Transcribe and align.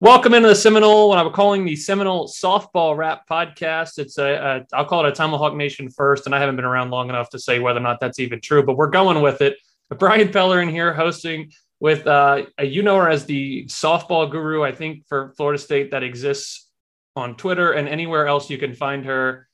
Welcome 0.00 0.32
into 0.32 0.48
the 0.48 0.54
Seminole, 0.54 1.08
what 1.08 1.18
I'm 1.18 1.32
calling 1.32 1.64
the 1.64 1.74
Seminole 1.74 2.28
Softball 2.28 2.96
Rap 2.96 3.22
Podcast. 3.28 3.98
It's 3.98 4.16
a, 4.16 4.32
a, 4.32 4.76
I'll 4.76 4.84
call 4.84 5.04
it 5.04 5.08
a 5.08 5.12
Tomahawk 5.12 5.56
Nation 5.56 5.90
first, 5.90 6.26
and 6.26 6.34
I 6.36 6.38
haven't 6.38 6.54
been 6.54 6.64
around 6.64 6.90
long 6.90 7.08
enough 7.08 7.30
to 7.30 7.38
say 7.40 7.58
whether 7.58 7.80
or 7.80 7.82
not 7.82 7.98
that's 7.98 8.20
even 8.20 8.40
true, 8.40 8.62
but 8.62 8.76
we're 8.76 8.90
going 8.90 9.20
with 9.22 9.40
it. 9.40 9.56
Brian 9.98 10.28
Pellerin 10.28 10.70
here 10.70 10.94
hosting 10.94 11.50
with, 11.80 12.06
uh, 12.06 12.44
you 12.62 12.84
know 12.84 12.96
her 12.96 13.08
as 13.10 13.24
the 13.24 13.64
softball 13.64 14.30
guru, 14.30 14.62
I 14.62 14.70
think, 14.70 15.04
for 15.08 15.34
Florida 15.36 15.60
State 15.60 15.90
that 15.90 16.04
exists 16.04 16.70
on 17.16 17.34
Twitter 17.34 17.72
and 17.72 17.88
anywhere 17.88 18.28
else 18.28 18.48
you 18.48 18.56
can 18.56 18.74
find 18.74 19.04
her. 19.04 19.48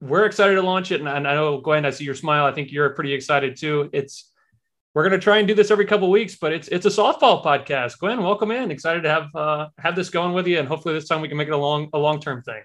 We're 0.00 0.24
excited 0.24 0.56
to 0.56 0.62
launch 0.62 0.90
it, 0.90 0.98
and, 0.98 1.08
and 1.08 1.28
I 1.28 1.34
know, 1.34 1.60
Gwen, 1.60 1.86
I 1.86 1.90
see 1.90 2.02
your 2.02 2.16
smile. 2.16 2.44
I 2.44 2.50
think 2.50 2.72
you're 2.72 2.90
pretty 2.90 3.12
excited 3.12 3.56
too. 3.56 3.88
It's 3.92 4.29
we're 4.94 5.02
going 5.02 5.18
to 5.18 5.22
try 5.22 5.38
and 5.38 5.46
do 5.46 5.54
this 5.54 5.70
every 5.70 5.86
couple 5.86 6.10
weeks, 6.10 6.36
but 6.36 6.52
it's 6.52 6.68
it's 6.68 6.86
a 6.86 6.90
softball 6.90 7.44
podcast. 7.44 7.98
Gwen, 7.98 8.22
welcome 8.22 8.50
in. 8.50 8.70
Excited 8.70 9.02
to 9.02 9.08
have 9.08 9.34
uh, 9.34 9.68
have 9.78 9.94
this 9.94 10.10
going 10.10 10.32
with 10.32 10.46
you, 10.46 10.58
and 10.58 10.66
hopefully 10.66 10.94
this 10.94 11.06
time 11.06 11.20
we 11.20 11.28
can 11.28 11.36
make 11.36 11.48
it 11.48 11.54
a 11.54 11.56
long 11.56 11.88
a 11.92 11.98
long 11.98 12.20
term 12.20 12.42
thing. 12.42 12.62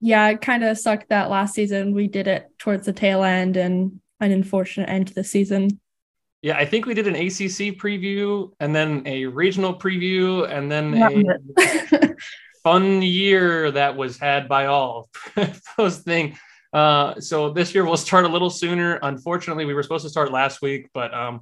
Yeah, 0.00 0.28
it 0.28 0.40
kind 0.40 0.64
of 0.64 0.78
sucked 0.78 1.08
that 1.10 1.30
last 1.30 1.54
season 1.54 1.94
we 1.94 2.08
did 2.08 2.26
it 2.28 2.46
towards 2.58 2.86
the 2.86 2.92
tail 2.92 3.22
end 3.22 3.56
and 3.56 4.00
an 4.20 4.32
unfortunate 4.32 4.88
end 4.88 5.08
to 5.08 5.14
the 5.14 5.24
season. 5.24 5.80
Yeah, 6.42 6.56
I 6.56 6.64
think 6.66 6.86
we 6.86 6.94
did 6.94 7.08
an 7.08 7.16
ACC 7.16 7.78
preview 7.78 8.52
and 8.60 8.74
then 8.74 9.02
a 9.06 9.26
regional 9.26 9.74
preview 9.74 10.48
and 10.48 10.70
then 10.70 10.94
a 10.94 12.14
fun 12.62 13.02
year 13.02 13.72
that 13.72 13.96
was 13.96 14.18
had 14.18 14.48
by 14.48 14.66
all. 14.66 15.08
Those 15.76 15.98
thing. 15.98 16.38
Uh, 16.72 17.18
so 17.20 17.50
this 17.50 17.74
year 17.74 17.84
we'll 17.84 17.96
start 17.96 18.24
a 18.24 18.28
little 18.28 18.50
sooner. 18.50 19.00
Unfortunately, 19.02 19.64
we 19.64 19.74
were 19.74 19.82
supposed 19.82 20.04
to 20.04 20.10
start 20.10 20.30
last 20.30 20.62
week, 20.62 20.90
but 20.94 21.12
um, 21.12 21.40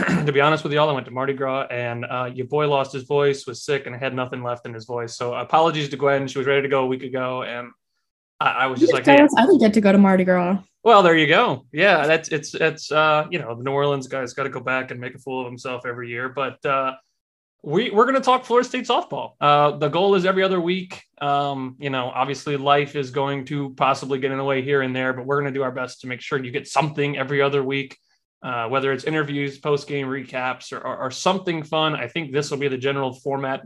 to 0.26 0.32
be 0.32 0.40
honest 0.40 0.64
with 0.64 0.72
y'all, 0.72 0.88
I 0.88 0.92
went 0.92 1.06
to 1.06 1.12
Mardi 1.12 1.32
Gras 1.32 1.66
and 1.70 2.04
uh, 2.04 2.30
your 2.32 2.46
boy 2.46 2.68
lost 2.68 2.92
his 2.92 3.04
voice, 3.04 3.46
was 3.46 3.62
sick, 3.64 3.86
and 3.86 3.94
had 3.94 4.14
nothing 4.14 4.42
left 4.42 4.66
in 4.66 4.74
his 4.74 4.84
voice. 4.84 5.16
So 5.16 5.34
apologies 5.34 5.88
to 5.90 5.96
Gwen. 5.96 6.28
She 6.28 6.38
was 6.38 6.46
ready 6.46 6.62
to 6.62 6.68
go 6.68 6.84
a 6.84 6.86
week 6.86 7.02
ago, 7.02 7.42
and 7.42 7.70
I, 8.38 8.50
I 8.50 8.66
was 8.66 8.80
just 8.80 8.92
like, 8.92 9.04
hey. 9.04 9.18
I 9.36 9.46
didn't 9.46 9.58
get 9.58 9.74
to 9.74 9.80
go 9.80 9.92
to 9.92 9.98
Mardi 9.98 10.24
Gras. 10.24 10.58
Well, 10.82 11.02
there 11.02 11.16
you 11.16 11.26
go. 11.26 11.66
Yeah, 11.72 12.06
that's 12.06 12.30
it's 12.30 12.54
it's 12.54 12.90
uh, 12.90 13.26
you 13.30 13.38
know 13.38 13.54
the 13.54 13.62
New 13.62 13.72
Orleans 13.72 14.08
guy's 14.08 14.32
got 14.32 14.44
to 14.44 14.48
go 14.48 14.60
back 14.60 14.90
and 14.90 15.00
make 15.00 15.14
a 15.14 15.18
fool 15.18 15.40
of 15.40 15.46
himself 15.46 15.84
every 15.84 16.08
year, 16.08 16.30
but 16.30 16.64
uh, 16.64 16.94
we 17.62 17.90
we're 17.90 18.04
going 18.04 18.14
to 18.14 18.22
talk 18.22 18.44
Florida 18.44 18.66
State 18.66 18.86
softball. 18.86 19.32
Uh, 19.40 19.72
the 19.72 19.88
goal 19.88 20.14
is 20.14 20.24
every 20.24 20.42
other 20.42 20.60
week. 20.60 21.02
Um, 21.20 21.76
you 21.78 21.90
know, 21.90 22.10
obviously 22.14 22.56
life 22.56 22.96
is 22.96 23.10
going 23.10 23.44
to 23.46 23.74
possibly 23.74 24.18
get 24.18 24.32
in 24.32 24.38
the 24.38 24.44
way 24.44 24.62
here 24.62 24.80
and 24.80 24.96
there, 24.96 25.12
but 25.12 25.26
we're 25.26 25.40
going 25.40 25.52
to 25.52 25.58
do 25.58 25.62
our 25.62 25.72
best 25.72 26.00
to 26.00 26.06
make 26.06 26.22
sure 26.22 26.42
you 26.42 26.50
get 26.50 26.66
something 26.66 27.18
every 27.18 27.42
other 27.42 27.62
week 27.62 27.98
uh, 28.42 28.68
whether 28.68 28.92
it's 28.92 29.04
interviews, 29.04 29.58
post 29.58 29.86
game 29.86 30.06
recaps, 30.06 30.72
or, 30.72 30.78
or, 30.78 30.96
or, 30.96 31.10
something 31.10 31.62
fun. 31.62 31.94
I 31.94 32.08
think 32.08 32.32
this 32.32 32.50
will 32.50 32.58
be 32.58 32.68
the 32.68 32.78
general 32.78 33.12
format. 33.12 33.62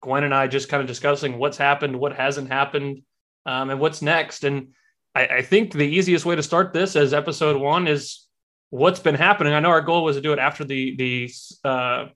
Gwen 0.00 0.24
and 0.24 0.34
I 0.34 0.46
just 0.46 0.68
kind 0.68 0.80
of 0.80 0.86
discussing 0.86 1.38
what's 1.38 1.58
happened, 1.58 1.98
what 1.98 2.14
hasn't 2.14 2.48
happened, 2.48 3.02
um, 3.46 3.70
and 3.70 3.80
what's 3.80 4.02
next. 4.02 4.44
And 4.44 4.68
I, 5.14 5.26
I, 5.26 5.42
think 5.42 5.72
the 5.72 5.84
easiest 5.84 6.24
way 6.24 6.36
to 6.36 6.42
start 6.42 6.72
this 6.72 6.96
as 6.96 7.12
episode 7.12 7.60
one 7.60 7.86
is 7.86 8.26
what's 8.70 9.00
been 9.00 9.14
happening. 9.14 9.52
I 9.52 9.60
know 9.60 9.70
our 9.70 9.80
goal 9.82 10.04
was 10.04 10.16
to 10.16 10.22
do 10.22 10.32
it 10.32 10.38
after 10.38 10.64
the 10.64 10.96
the 10.96 11.32
uh, 11.68 12.06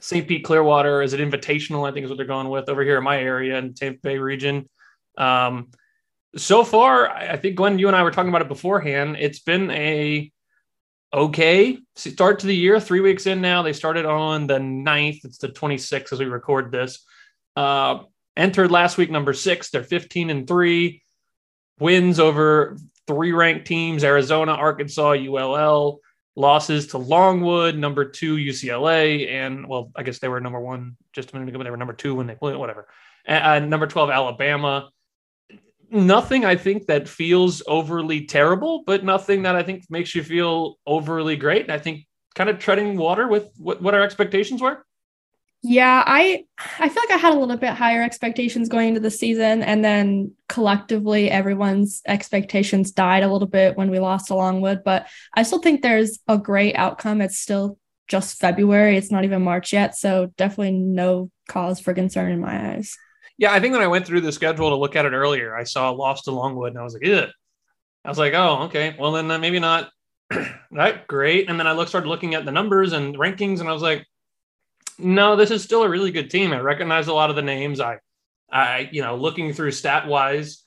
St. 0.00 0.28
Pete 0.28 0.44
Clearwater 0.44 1.00
Is 1.02 1.14
it 1.14 1.20
invitational. 1.20 1.88
I 1.88 1.92
think 1.92 2.04
is 2.04 2.10
what 2.10 2.18
they're 2.18 2.26
going 2.26 2.50
with 2.50 2.68
over 2.68 2.82
here 2.82 2.98
in 2.98 3.04
my 3.04 3.18
area 3.18 3.56
in 3.58 3.72
Tampa 3.72 4.00
Bay 4.02 4.18
region. 4.18 4.68
Um, 5.16 5.70
so 6.36 6.64
far, 6.64 7.08
I 7.08 7.36
think 7.36 7.56
Gwen, 7.56 7.78
you 7.78 7.86
and 7.86 7.96
I 7.96 8.02
were 8.02 8.10
talking 8.10 8.28
about 8.28 8.42
it 8.42 8.48
beforehand. 8.48 9.16
It's 9.18 9.38
been 9.38 9.70
a 9.70 10.30
okay 11.14 11.78
start 11.96 12.40
to 12.40 12.46
the 12.46 12.56
year. 12.56 12.80
Three 12.80 13.00
weeks 13.00 13.26
in 13.26 13.40
now. 13.40 13.62
They 13.62 13.72
started 13.72 14.04
on 14.04 14.46
the 14.46 14.58
9th. 14.58 15.24
It's 15.24 15.38
the 15.38 15.48
26th 15.48 16.12
as 16.12 16.18
we 16.18 16.26
record 16.26 16.72
this. 16.72 17.04
Uh, 17.56 18.00
entered 18.36 18.70
last 18.70 18.98
week 18.98 19.10
number 19.10 19.32
six. 19.32 19.70
They're 19.70 19.84
15 19.84 20.30
and 20.30 20.46
three. 20.46 21.02
Wins 21.78 22.20
over 22.20 22.76
three 23.06 23.32
ranked 23.32 23.66
teams 23.66 24.04
Arizona, 24.04 24.52
Arkansas, 24.52 25.12
ULL. 25.12 26.00
Losses 26.36 26.88
to 26.88 26.98
Longwood, 26.98 27.76
number 27.76 28.04
two, 28.06 28.34
UCLA. 28.34 29.28
And 29.30 29.68
well, 29.68 29.92
I 29.94 30.02
guess 30.02 30.18
they 30.18 30.26
were 30.26 30.40
number 30.40 30.58
one 30.58 30.96
just 31.12 31.30
a 31.30 31.36
minute 31.36 31.48
ago, 31.48 31.58
but 31.58 31.64
they 31.64 31.70
were 31.70 31.76
number 31.76 31.92
two 31.92 32.16
when 32.16 32.26
they 32.26 32.34
played, 32.34 32.56
whatever. 32.56 32.88
And, 33.24 33.44
uh, 33.44 33.58
number 33.60 33.86
12, 33.86 34.10
Alabama 34.10 34.90
nothing 35.94 36.44
I 36.44 36.56
think 36.56 36.86
that 36.86 37.08
feels 37.08 37.62
overly 37.66 38.26
terrible, 38.26 38.82
but 38.86 39.04
nothing 39.04 39.42
that 39.42 39.56
I 39.56 39.62
think 39.62 39.84
makes 39.88 40.14
you 40.14 40.22
feel 40.22 40.76
overly 40.86 41.36
great. 41.36 41.62
And 41.62 41.72
I 41.72 41.78
think 41.78 42.06
kind 42.34 42.50
of 42.50 42.58
treading 42.58 42.96
water 42.96 43.28
with 43.28 43.48
what, 43.56 43.80
what 43.80 43.94
our 43.94 44.02
expectations 44.02 44.60
were. 44.60 44.84
Yeah, 45.66 46.04
I 46.06 46.44
I 46.78 46.90
feel 46.90 47.02
like 47.08 47.14
I 47.14 47.16
had 47.16 47.32
a 47.32 47.38
little 47.38 47.56
bit 47.56 47.70
higher 47.70 48.02
expectations 48.02 48.68
going 48.68 48.88
into 48.88 49.00
the 49.00 49.10
season, 49.10 49.62
and 49.62 49.82
then 49.82 50.32
collectively 50.46 51.30
everyone's 51.30 52.02
expectations 52.06 52.92
died 52.92 53.22
a 53.22 53.32
little 53.32 53.48
bit 53.48 53.74
when 53.74 53.90
we 53.90 53.98
lost 53.98 54.26
to 54.26 54.34
Longwood. 54.34 54.82
But 54.84 55.06
I 55.32 55.42
still 55.42 55.60
think 55.60 55.80
there's 55.80 56.18
a 56.28 56.36
great 56.36 56.74
outcome. 56.74 57.22
It's 57.22 57.38
still 57.38 57.78
just 58.08 58.38
February; 58.38 58.98
it's 58.98 59.10
not 59.10 59.24
even 59.24 59.40
March 59.40 59.72
yet, 59.72 59.96
so 59.96 60.30
definitely 60.36 60.72
no 60.72 61.30
cause 61.48 61.80
for 61.80 61.94
concern 61.94 62.32
in 62.32 62.42
my 62.42 62.74
eyes. 62.74 62.98
Yeah, 63.38 63.52
I 63.52 63.60
think 63.60 63.72
when 63.72 63.82
I 63.82 63.88
went 63.88 64.06
through 64.06 64.20
the 64.22 64.32
schedule 64.32 64.70
to 64.70 64.76
look 64.76 64.96
at 64.96 65.06
it 65.06 65.12
earlier, 65.12 65.56
I 65.56 65.64
saw 65.64 65.90
lost 65.90 66.24
to 66.24 66.30
Longwood, 66.30 66.70
and 66.70 66.78
I 66.78 66.82
was 66.84 66.94
like, 66.94 67.04
"Yeah." 67.04 67.26
I 68.04 68.08
was 68.10 68.18
like, 68.18 68.34
"Oh, 68.34 68.64
okay. 68.64 68.96
Well, 68.98 69.12
then 69.12 69.30
uh, 69.30 69.38
maybe 69.38 69.60
not 69.60 69.90
that 70.72 71.06
great." 71.08 71.48
And 71.50 71.58
then 71.60 71.66
I 71.68 71.72
looked, 71.72 71.90
started 71.90 72.08
looking 72.08 72.34
at 72.34 72.44
the 72.46 72.52
numbers 72.52 72.92
and 72.94 73.16
rankings, 73.16 73.60
and 73.60 73.68
I 73.68 73.72
was 73.72 73.82
like, 73.82 74.06
"No, 74.98 75.36
this 75.36 75.50
is 75.50 75.62
still 75.64 75.82
a 75.84 75.88
really 75.88 76.12
good 76.12 76.30
team. 76.30 76.52
I 76.52 76.60
recognize 76.60 77.08
a 77.08 77.14
lot 77.14 77.30
of 77.30 77.36
the 77.36 77.42
names. 77.42 77.80
I, 77.80 77.98
I, 78.52 78.88
you 78.92 79.02
know, 79.02 79.16
looking 79.16 79.52
through 79.52 79.72
stat 79.72 80.06
wise, 80.08 80.62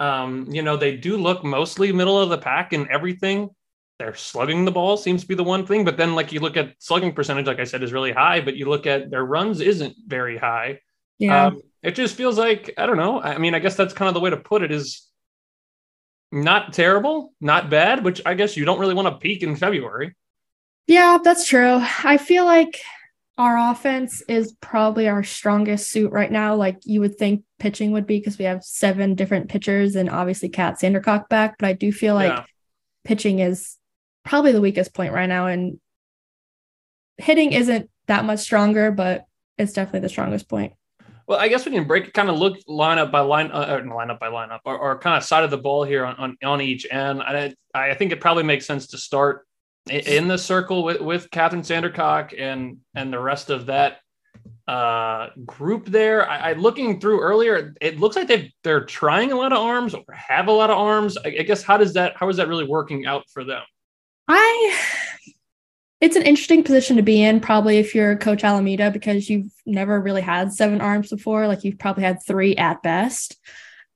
Um, 0.00 0.46
you 0.50 0.62
know, 0.62 0.76
they 0.78 0.96
do 0.96 1.16
look 1.18 1.44
mostly 1.44 1.92
middle 1.92 2.20
of 2.20 2.30
the 2.30 2.38
pack 2.38 2.72
in 2.72 2.90
everything. 2.90 3.50
They're 3.98 4.14
slugging 4.16 4.64
the 4.64 4.72
ball 4.72 4.96
seems 4.96 5.22
to 5.22 5.28
be 5.28 5.34
the 5.36 5.44
one 5.44 5.66
thing, 5.66 5.84
but 5.84 5.96
then 5.98 6.14
like 6.16 6.32
you 6.32 6.40
look 6.40 6.56
at 6.56 6.74
slugging 6.80 7.12
percentage, 7.14 7.46
like 7.46 7.60
I 7.60 7.64
said, 7.64 7.82
is 7.84 7.92
really 7.92 8.12
high, 8.12 8.40
but 8.40 8.56
you 8.56 8.68
look 8.68 8.86
at 8.86 9.10
their 9.10 9.24
runs 9.26 9.60
isn't 9.60 9.96
very 10.06 10.38
high. 10.38 10.80
Yeah. 11.18 11.46
Um, 11.48 11.62
it 11.82 11.94
just 11.94 12.14
feels 12.16 12.38
like 12.38 12.72
I 12.76 12.86
don't 12.86 12.96
know. 12.96 13.20
I 13.20 13.38
mean, 13.38 13.54
I 13.54 13.58
guess 13.58 13.76
that's 13.76 13.94
kind 13.94 14.08
of 14.08 14.14
the 14.14 14.20
way 14.20 14.30
to 14.30 14.36
put 14.36 14.62
it 14.62 14.70
is 14.72 15.06
not 16.30 16.72
terrible, 16.72 17.32
not 17.40 17.70
bad, 17.70 18.04
which 18.04 18.20
I 18.26 18.34
guess 18.34 18.56
you 18.56 18.64
don't 18.64 18.78
really 18.78 18.94
want 18.94 19.08
to 19.08 19.16
peak 19.16 19.42
in 19.42 19.56
February. 19.56 20.14
Yeah, 20.86 21.18
that's 21.22 21.46
true. 21.46 21.80
I 22.04 22.16
feel 22.18 22.44
like 22.44 22.80
our 23.36 23.70
offense 23.70 24.20
is 24.28 24.54
probably 24.60 25.06
our 25.08 25.22
strongest 25.22 25.90
suit 25.90 26.10
right 26.10 26.30
now. 26.30 26.56
Like 26.56 26.78
you 26.84 27.00
would 27.00 27.16
think 27.16 27.44
pitching 27.58 27.92
would 27.92 28.06
be 28.06 28.18
because 28.18 28.38
we 28.38 28.46
have 28.46 28.64
seven 28.64 29.14
different 29.14 29.48
pitchers 29.48 29.94
and 29.96 30.10
obviously 30.10 30.48
Kat 30.48 30.78
Sandercock 30.80 31.28
back. 31.28 31.56
But 31.58 31.68
I 31.68 31.72
do 31.74 31.92
feel 31.92 32.14
like 32.14 32.32
Yeah. 32.32 32.44
pitching 33.04 33.38
is 33.38 33.76
probably 34.24 34.52
the 34.52 34.60
weakest 34.60 34.92
point 34.92 35.12
right 35.12 35.28
now. 35.28 35.46
And 35.46 35.78
hitting 37.16 37.52
isn't 37.52 37.90
that 38.06 38.24
much 38.24 38.40
stronger, 38.40 38.90
but 38.90 39.24
it's 39.56 39.72
definitely 39.72 40.00
the 40.00 40.08
strongest 40.08 40.48
point. 40.48 40.72
Well, 41.28 41.38
I 41.38 41.48
guess 41.48 41.66
we 41.66 41.72
can 41.72 41.84
break 41.84 42.14
kind 42.14 42.30
of 42.30 42.38
look 42.38 42.58
lineup 42.66 43.12
by 43.12 43.20
line, 43.20 43.50
uh, 43.52 43.80
lineup 43.84 44.18
by 44.18 44.30
lineup, 44.30 44.60
or, 44.64 44.78
or 44.78 44.98
kind 44.98 45.14
of 45.14 45.22
side 45.22 45.44
of 45.44 45.50
the 45.50 45.58
ball 45.58 45.84
here 45.84 46.06
on, 46.06 46.16
on, 46.16 46.36
on 46.42 46.60
each. 46.62 46.86
end. 46.90 47.22
I, 47.22 47.54
I 47.74 47.94
think 47.94 48.12
it 48.12 48.20
probably 48.20 48.44
makes 48.44 48.64
sense 48.64 48.86
to 48.88 48.98
start 48.98 49.46
in 49.90 50.26
the 50.26 50.38
circle 50.38 50.82
with, 50.82 51.00
with 51.02 51.30
Kathryn 51.30 51.60
Sandercock 51.60 52.34
and 52.38 52.78
and 52.94 53.12
the 53.12 53.20
rest 53.20 53.50
of 53.50 53.66
that 53.66 53.98
uh, 54.66 55.28
group 55.44 55.86
there. 55.86 56.28
I, 56.28 56.50
I 56.50 56.52
looking 56.54 57.00
through 57.00 57.20
earlier, 57.20 57.74
it 57.80 58.00
looks 58.00 58.16
like 58.16 58.28
they 58.28 58.52
they're 58.64 58.84
trying 58.84 59.32
a 59.32 59.36
lot 59.36 59.52
of 59.52 59.58
arms 59.58 59.94
or 59.94 60.04
have 60.12 60.48
a 60.48 60.52
lot 60.52 60.70
of 60.70 60.78
arms. 60.78 61.18
I, 61.18 61.28
I 61.28 61.42
guess 61.42 61.62
how 61.62 61.76
does 61.76 61.94
that 61.94 62.14
how 62.16 62.28
is 62.28 62.38
that 62.38 62.48
really 62.48 62.66
working 62.66 63.06
out 63.06 63.24
for 63.30 63.44
them? 63.44 63.62
I 64.28 64.78
it's 66.00 66.16
an 66.16 66.22
interesting 66.22 66.62
position 66.62 66.96
to 66.96 67.02
be 67.02 67.22
in, 67.22 67.40
probably 67.40 67.78
if 67.78 67.94
you're 67.94 68.16
Coach 68.16 68.44
Alameda, 68.44 68.90
because 68.90 69.28
you've 69.28 69.52
never 69.66 70.00
really 70.00 70.22
had 70.22 70.52
seven 70.52 70.80
arms 70.80 71.10
before. 71.10 71.48
Like 71.48 71.64
you've 71.64 71.78
probably 71.78 72.04
had 72.04 72.22
three 72.24 72.56
at 72.56 72.82
best. 72.82 73.36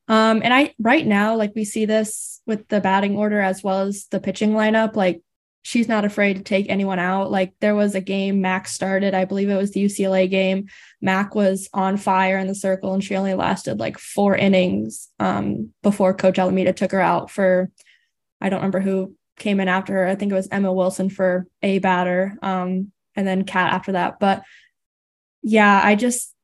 Um, 0.09 0.43
and 0.43 0.53
I 0.53 0.75
right 0.81 1.07
now, 1.07 1.37
like 1.37 1.53
we 1.55 1.65
see 1.65 1.85
this 1.85 2.41
with 2.45 2.67
the 2.69 2.81
batting 2.81 3.17
order 3.17 3.41
as 3.41 3.63
well 3.63 3.83
as 3.83 4.07
the 4.11 4.19
pitching 4.19 4.53
lineup. 4.53 4.97
Like 4.97 5.23
she's 5.63 5.89
not 5.89 6.05
afraid 6.05 6.37
to 6.37 6.43
take 6.43 6.67
anyone 6.69 6.99
out. 6.99 7.31
Like 7.31 7.55
there 7.61 7.77
was 7.77 7.95
a 7.95 8.01
game 8.01 8.41
Mac 8.41 8.67
started, 8.67 9.15
I 9.15 9.25
believe 9.25 9.49
it 9.49 9.57
was 9.57 9.71
the 9.71 9.85
UCLA 9.85 10.29
game. 10.29 10.67
Mac 11.01 11.37
was 11.37 11.69
on 11.73 11.97
fire 11.97 12.37
in 12.37 12.49
the 12.49 12.55
circle 12.55 12.93
and 12.95 13.03
she 13.03 13.15
only 13.15 13.35
lasted 13.35 13.79
like 13.79 13.97
four 13.97 14.37
innings 14.37 15.09
um, 15.21 15.73
before 15.85 16.15
Coach 16.15 16.41
Alameda 16.41 16.73
took 16.73 16.91
her 16.91 17.01
out 17.01 17.31
for 17.31 17.71
I 18.41 18.49
don't 18.49 18.59
remember 18.59 18.81
who 18.81 19.15
came 19.43 19.61
in 19.61 19.69
after 19.69 19.93
her. 19.93 20.07
I 20.07 20.15
think 20.15 20.33
it 20.33 20.37
was 20.37 20.49
Emma 20.51 20.73
Wilson 20.73 21.11
for 21.11 21.47
a 21.63 21.79
batter, 21.81 22.39
um, 22.43 22.93
and 23.15 23.27
then 23.27 23.45
Kat 23.45 23.73
after 23.73 23.93
that. 23.93 24.19
But 24.21 24.43
yeah, 25.43 25.81
I 25.83 25.97
just 25.97 26.35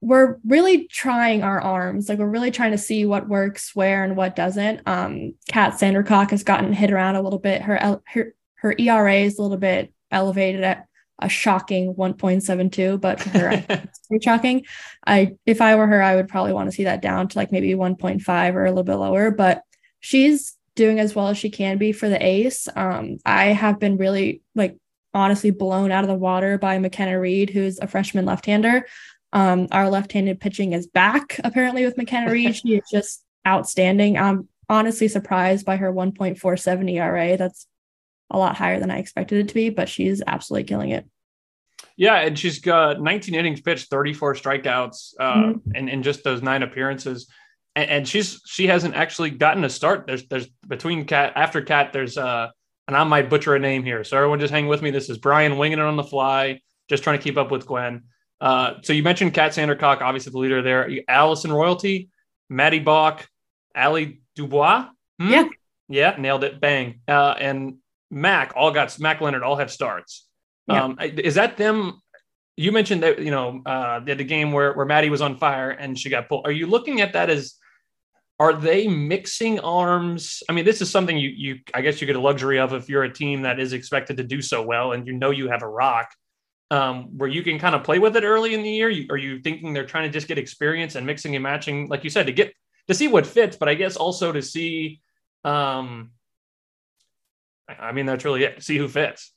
we're 0.00 0.38
really 0.46 0.86
trying 0.86 1.42
our 1.42 1.60
arms. 1.60 2.08
Like 2.08 2.18
we're 2.18 2.26
really 2.26 2.50
trying 2.50 2.72
to 2.72 2.78
see 2.78 3.04
what 3.04 3.28
works 3.28 3.74
where 3.74 4.04
and 4.04 4.16
what 4.16 4.36
doesn't. 4.36 4.80
Um, 4.86 5.34
Kat 5.48 5.74
Sandercock 5.74 6.30
has 6.30 6.44
gotten 6.44 6.72
hit 6.72 6.90
around 6.90 7.16
a 7.16 7.22
little 7.22 7.38
bit. 7.38 7.62
Her 7.62 8.00
her 8.06 8.34
her 8.56 8.74
ERA 8.78 9.14
is 9.14 9.38
a 9.38 9.42
little 9.42 9.58
bit 9.58 9.92
elevated 10.10 10.64
at 10.64 10.86
a 11.20 11.28
shocking 11.28 11.94
1.72, 11.94 13.00
but 13.00 13.20
for 13.20 13.30
her, 13.30 13.50
it's 13.68 13.98
pretty 14.06 14.24
shocking. 14.24 14.64
I 15.06 15.36
if 15.46 15.60
I 15.60 15.74
were 15.74 15.86
her, 15.86 16.02
I 16.02 16.16
would 16.16 16.28
probably 16.28 16.52
want 16.52 16.68
to 16.68 16.72
see 16.72 16.84
that 16.84 17.02
down 17.02 17.28
to 17.28 17.38
like 17.38 17.52
maybe 17.52 17.74
1.5 17.74 18.54
or 18.54 18.64
a 18.64 18.70
little 18.70 18.84
bit 18.84 18.94
lower. 18.94 19.30
But 19.30 19.62
she's 20.00 20.57
doing 20.78 20.98
as 21.00 21.14
well 21.14 21.28
as 21.28 21.36
she 21.36 21.50
can 21.50 21.76
be 21.76 21.92
for 21.92 22.08
the 22.08 22.24
ace. 22.24 22.68
Um, 22.74 23.18
I 23.26 23.46
have 23.46 23.78
been 23.78 23.98
really 23.98 24.40
like 24.54 24.76
honestly 25.12 25.50
blown 25.50 25.90
out 25.90 26.04
of 26.04 26.08
the 26.08 26.14
water 26.14 26.56
by 26.56 26.78
McKenna 26.78 27.18
Reed, 27.20 27.50
who's 27.50 27.78
a 27.80 27.86
freshman 27.88 28.24
left-hander. 28.24 28.86
Um, 29.32 29.66
our 29.72 29.90
left-handed 29.90 30.40
pitching 30.40 30.72
is 30.72 30.86
back 30.86 31.38
apparently 31.44 31.84
with 31.84 31.96
McKenna 31.98 32.30
Reed. 32.32 32.56
she 32.56 32.76
is 32.76 32.84
just 32.90 33.24
outstanding. 33.46 34.16
I'm 34.16 34.48
honestly 34.70 35.08
surprised 35.08 35.66
by 35.66 35.76
her 35.76 35.92
1.47 35.92 36.90
ERA. 36.92 37.36
That's 37.36 37.66
a 38.30 38.38
lot 38.38 38.56
higher 38.56 38.78
than 38.78 38.90
I 38.90 38.98
expected 38.98 39.38
it 39.40 39.48
to 39.48 39.54
be, 39.54 39.70
but 39.70 39.88
she's 39.88 40.22
absolutely 40.26 40.64
killing 40.68 40.90
it. 40.90 41.06
Yeah, 41.96 42.14
and 42.20 42.38
she's 42.38 42.60
got 42.60 43.00
19 43.00 43.34
innings 43.34 43.60
pitched, 43.60 43.90
34 43.90 44.34
strikeouts, 44.34 45.14
uh, 45.18 45.34
Mhm. 45.34 45.60
in, 45.74 45.88
in 45.88 46.02
just 46.04 46.22
those 46.22 46.42
nine 46.42 46.62
appearances. 46.62 47.28
And, 47.78 47.90
and 47.90 48.08
she's 48.08 48.42
she 48.44 48.66
hasn't 48.66 48.96
actually 48.96 49.30
gotten 49.30 49.62
a 49.62 49.70
start. 49.70 50.06
There's 50.06 50.26
there's 50.26 50.48
between 50.66 51.04
cat 51.04 51.32
after 51.36 51.62
cat. 51.62 51.92
There's 51.92 52.18
uh, 52.18 52.48
and 52.88 52.96
I 52.96 53.04
might 53.04 53.30
butcher 53.30 53.54
a 53.54 53.58
name 53.60 53.84
here, 53.84 54.02
so 54.02 54.16
everyone 54.16 54.40
just 54.40 54.52
hang 54.52 54.66
with 54.66 54.82
me. 54.82 54.90
This 54.90 55.08
is 55.08 55.18
Brian 55.18 55.58
winging 55.58 55.78
it 55.78 55.84
on 55.84 55.96
the 55.96 56.02
fly, 56.02 56.60
just 56.88 57.04
trying 57.04 57.18
to 57.18 57.22
keep 57.22 57.36
up 57.36 57.52
with 57.52 57.66
Gwen. 57.66 58.02
Uh, 58.40 58.74
so 58.82 58.92
you 58.92 59.04
mentioned 59.04 59.32
Kat 59.32 59.52
Sandercock, 59.52 60.00
obviously 60.00 60.32
the 60.32 60.38
leader 60.38 60.60
there. 60.60 60.90
Allison 61.06 61.52
Royalty, 61.52 62.08
Maddie 62.50 62.80
Bach, 62.80 63.28
Ali 63.76 64.22
Dubois. 64.34 64.88
Hmm? 65.20 65.30
Yeah. 65.30 65.48
yeah, 65.88 66.16
nailed 66.18 66.42
it. 66.42 66.60
Bang. 66.60 67.00
Uh, 67.06 67.34
and 67.38 67.76
Mac 68.10 68.54
all 68.56 68.72
got 68.72 68.98
Mac 68.98 69.20
Leonard 69.20 69.44
all 69.44 69.56
have 69.56 69.70
starts. 69.70 70.26
Yeah. 70.66 70.82
Um, 70.82 70.98
is 71.00 71.36
that 71.36 71.56
them? 71.56 72.02
You 72.56 72.72
mentioned 72.72 73.04
that 73.04 73.20
you 73.20 73.30
know 73.30 73.62
uh, 73.64 74.00
they 74.00 74.10
had 74.10 74.18
the 74.18 74.24
game 74.24 74.50
where 74.50 74.72
where 74.72 74.86
Maddie 74.86 75.10
was 75.10 75.20
on 75.20 75.36
fire 75.36 75.70
and 75.70 75.96
she 75.96 76.10
got 76.10 76.28
pulled. 76.28 76.44
Are 76.44 76.52
you 76.52 76.66
looking 76.66 77.00
at 77.00 77.12
that 77.12 77.30
as 77.30 77.54
are 78.38 78.52
they 78.52 78.86
mixing 78.86 79.58
arms? 79.60 80.42
I 80.48 80.52
mean, 80.52 80.64
this 80.64 80.80
is 80.80 80.90
something 80.90 81.16
you 81.16 81.30
you 81.30 81.58
I 81.74 81.80
guess 81.80 82.00
you 82.00 82.06
get 82.06 82.16
a 82.16 82.20
luxury 82.20 82.58
of 82.58 82.72
if 82.72 82.88
you're 82.88 83.04
a 83.04 83.12
team 83.12 83.42
that 83.42 83.58
is 83.58 83.72
expected 83.72 84.16
to 84.18 84.24
do 84.24 84.40
so 84.40 84.62
well 84.62 84.92
and 84.92 85.06
you 85.06 85.12
know 85.12 85.30
you 85.30 85.48
have 85.48 85.62
a 85.62 85.68
rock 85.68 86.10
um, 86.70 87.16
where 87.16 87.28
you 87.28 87.42
can 87.42 87.58
kind 87.58 87.74
of 87.74 87.82
play 87.82 87.98
with 87.98 88.16
it 88.16 88.24
early 88.24 88.54
in 88.54 88.62
the 88.62 88.70
year. 88.70 88.90
You, 88.90 89.06
are 89.10 89.16
you 89.16 89.40
thinking 89.40 89.72
they're 89.72 89.86
trying 89.86 90.04
to 90.04 90.12
just 90.12 90.28
get 90.28 90.38
experience 90.38 90.94
and 90.94 91.06
mixing 91.06 91.34
and 91.34 91.42
matching, 91.42 91.88
like 91.88 92.04
you 92.04 92.10
said, 92.10 92.26
to 92.26 92.32
get 92.32 92.52
to 92.88 92.94
see 92.94 93.08
what 93.08 93.26
fits, 93.26 93.56
but 93.56 93.68
I 93.68 93.74
guess 93.74 93.96
also 93.96 94.32
to 94.32 94.42
see. 94.42 95.00
Um, 95.44 96.10
I 97.68 97.92
mean, 97.92 98.06
that's 98.06 98.24
really 98.24 98.44
it. 98.44 98.62
See 98.62 98.78
who 98.78 98.88
fits. 98.88 99.32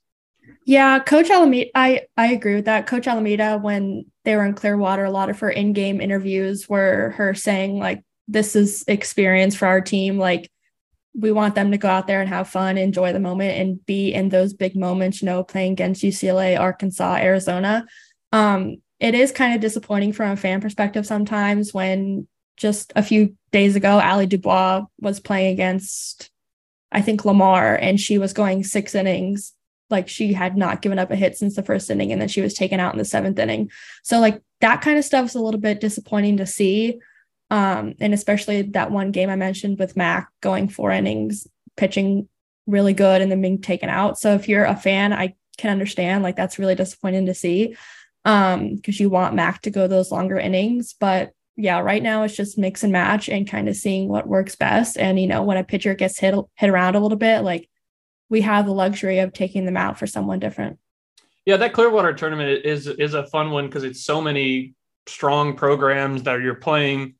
Yeah, 0.65 0.99
Coach 0.99 1.29
Alameda, 1.29 1.69
I 1.75 2.01
I 2.17 2.31
agree 2.31 2.55
with 2.55 2.65
that. 2.65 2.87
Coach 2.87 3.07
Alameda, 3.07 3.57
when 3.57 4.05
they 4.25 4.35
were 4.35 4.45
in 4.45 4.53
Clearwater, 4.53 5.05
a 5.05 5.11
lot 5.11 5.29
of 5.29 5.39
her 5.39 5.49
in-game 5.49 6.01
interviews 6.01 6.67
were 6.67 7.13
her 7.17 7.33
saying 7.33 7.77
like, 7.77 8.03
"This 8.31 8.55
is 8.55 8.83
experience 8.87 9.55
for 9.55 9.67
our 9.67 9.81
team. 9.81 10.17
Like, 10.17 10.49
we 11.13 11.31
want 11.31 11.55
them 11.55 11.71
to 11.71 11.77
go 11.77 11.89
out 11.89 12.07
there 12.07 12.21
and 12.21 12.29
have 12.29 12.47
fun, 12.47 12.77
enjoy 12.77 13.13
the 13.13 13.19
moment, 13.19 13.57
and 13.57 13.85
be 13.85 14.13
in 14.13 14.29
those 14.29 14.53
big 14.53 14.75
moments. 14.75 15.21
You 15.21 15.27
know, 15.27 15.43
playing 15.43 15.73
against 15.73 16.03
UCLA, 16.03 16.59
Arkansas, 16.59 17.15
Arizona. 17.15 17.85
Um, 18.31 18.77
it 18.99 19.15
is 19.15 19.31
kind 19.31 19.55
of 19.55 19.61
disappointing 19.61 20.13
from 20.13 20.31
a 20.31 20.37
fan 20.37 20.61
perspective 20.61 21.05
sometimes 21.05 21.73
when 21.73 22.27
just 22.55 22.93
a 22.95 23.03
few 23.03 23.35
days 23.51 23.75
ago, 23.75 23.99
Ali 23.99 24.27
Dubois 24.27 24.83
was 24.99 25.19
playing 25.19 25.53
against, 25.53 26.29
I 26.91 27.01
think 27.01 27.25
Lamar, 27.25 27.75
and 27.75 27.99
she 27.99 28.19
was 28.19 28.33
going 28.33 28.63
six 28.63 28.93
innings 28.93 29.53
like 29.91 30.07
she 30.07 30.33
had 30.33 30.57
not 30.57 30.81
given 30.81 30.97
up 30.97 31.11
a 31.11 31.15
hit 31.15 31.37
since 31.37 31.55
the 31.55 31.63
first 31.63 31.89
inning 31.89 32.11
and 32.11 32.21
then 32.21 32.29
she 32.29 32.41
was 32.41 32.53
taken 32.53 32.79
out 32.79 32.93
in 32.93 32.97
the 32.97 33.05
seventh 33.05 33.37
inning 33.37 33.69
so 34.03 34.19
like 34.19 34.41
that 34.61 34.81
kind 34.81 34.97
of 34.97 35.03
stuff 35.03 35.25
is 35.25 35.35
a 35.35 35.41
little 35.41 35.59
bit 35.59 35.81
disappointing 35.81 36.37
to 36.37 36.47
see 36.47 36.97
um 37.51 37.93
and 37.99 38.13
especially 38.13 38.63
that 38.63 38.89
one 38.89 39.11
game 39.11 39.29
i 39.29 39.35
mentioned 39.35 39.77
with 39.77 39.95
mac 39.95 40.29
going 40.41 40.67
four 40.67 40.91
innings 40.91 41.47
pitching 41.77 42.27
really 42.65 42.93
good 42.93 43.21
and 43.21 43.31
then 43.31 43.41
being 43.41 43.61
taken 43.61 43.89
out 43.89 44.17
so 44.17 44.33
if 44.33 44.49
you're 44.49 44.65
a 44.65 44.75
fan 44.75 45.13
i 45.13 45.35
can 45.57 45.69
understand 45.69 46.23
like 46.23 46.35
that's 46.35 46.57
really 46.57 46.75
disappointing 46.75 47.27
to 47.27 47.33
see 47.33 47.75
um 48.25 48.75
because 48.75 48.99
you 48.99 49.09
want 49.09 49.35
mac 49.35 49.61
to 49.61 49.69
go 49.69 49.87
those 49.87 50.11
longer 50.11 50.39
innings 50.39 50.95
but 50.99 51.31
yeah 51.57 51.79
right 51.79 52.01
now 52.01 52.23
it's 52.23 52.35
just 52.35 52.57
mix 52.57 52.81
and 52.81 52.91
match 52.91 53.29
and 53.29 53.47
kind 53.47 53.69
of 53.69 53.75
seeing 53.75 54.07
what 54.07 54.27
works 54.27 54.55
best 54.55 54.97
and 54.97 55.19
you 55.19 55.27
know 55.27 55.43
when 55.43 55.57
a 55.57 55.63
pitcher 55.63 55.93
gets 55.93 56.17
hit 56.17 56.33
hit 56.55 56.69
around 56.69 56.95
a 56.95 56.99
little 56.99 57.17
bit 57.17 57.41
like 57.41 57.67
we 58.31 58.41
have 58.41 58.65
the 58.65 58.73
luxury 58.73 59.19
of 59.19 59.33
taking 59.33 59.65
them 59.65 59.77
out 59.77 59.99
for 59.99 60.07
someone 60.07 60.39
different. 60.39 60.79
Yeah, 61.45 61.57
that 61.57 61.73
Clearwater 61.73 62.13
tournament 62.13 62.65
is 62.65 62.87
is 62.87 63.13
a 63.13 63.27
fun 63.27 63.51
one 63.51 63.67
because 63.67 63.83
it's 63.83 64.03
so 64.03 64.21
many 64.21 64.73
strong 65.05 65.55
programs 65.55 66.23
that 66.23 66.41
you're 66.41 66.55
playing. 66.55 67.15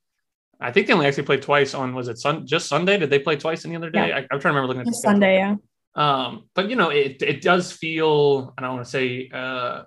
I 0.62 0.72
think 0.72 0.88
they 0.88 0.94
only 0.94 1.08
actually 1.08 1.24
played 1.24 1.42
twice 1.42 1.74
on 1.74 1.96
was 1.96 2.08
it 2.08 2.20
sun 2.20 2.46
just 2.46 2.68
Sunday? 2.68 2.98
Did 2.98 3.10
they 3.10 3.20
play 3.20 3.36
twice 3.36 3.66
any 3.66 3.76
other 3.76 3.90
day? 3.90 4.10
Yeah. 4.10 4.16
I, 4.16 4.20
am 4.20 4.28
trying 4.28 4.42
to 4.42 4.48
remember 4.50 4.68
looking 4.68 4.82
at 4.82 4.86
the 4.86 4.94
Sunday, 4.94 5.38
yeah. 5.38 5.56
Um, 5.96 6.44
but 6.54 6.70
you 6.70 6.76
know, 6.76 6.90
it 6.90 7.22
it 7.22 7.42
does 7.42 7.72
feel 7.72 8.54
I 8.58 8.62
don't 8.62 8.76
want 8.76 8.86
to 8.86 8.92
say 8.92 9.30
uh, 9.34 9.84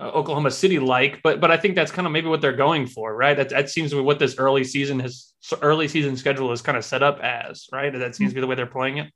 uh, 0.00 0.10
Oklahoma 0.14 0.50
City 0.50 0.78
like, 0.78 1.22
but 1.22 1.40
but 1.40 1.50
I 1.50 1.56
think 1.56 1.74
that's 1.74 1.90
kind 1.90 2.06
of 2.06 2.12
maybe 2.12 2.28
what 2.28 2.40
they're 2.40 2.52
going 2.52 2.86
for, 2.86 3.14
right? 3.14 3.36
That 3.36 3.50
that 3.50 3.68
seems 3.68 3.90
to 3.90 3.96
be 3.96 4.02
what 4.02 4.18
this 4.18 4.36
early 4.38 4.64
season 4.64 5.00
has 5.00 5.34
early 5.60 5.88
season 5.88 6.16
schedule 6.16 6.52
is 6.52 6.62
kind 6.62 6.78
of 6.78 6.84
set 6.84 7.02
up 7.02 7.20
as, 7.20 7.66
right? 7.72 7.92
That 7.92 8.14
seems 8.14 8.30
to 8.30 8.34
be 8.34 8.40
the 8.40 8.46
way 8.46 8.54
they're 8.54 8.66
playing 8.66 8.98
it. 8.98 9.12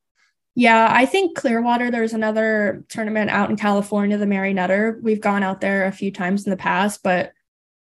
Yeah, 0.54 0.88
I 0.90 1.06
think 1.06 1.36
Clearwater, 1.36 1.90
there's 1.90 2.12
another 2.12 2.84
tournament 2.88 3.30
out 3.30 3.48
in 3.48 3.56
California, 3.56 4.18
the 4.18 4.26
Mary 4.26 4.52
Nutter. 4.52 4.98
We've 5.02 5.20
gone 5.20 5.42
out 5.42 5.62
there 5.62 5.86
a 5.86 5.92
few 5.92 6.10
times 6.10 6.44
in 6.44 6.50
the 6.50 6.58
past, 6.58 7.02
but 7.02 7.32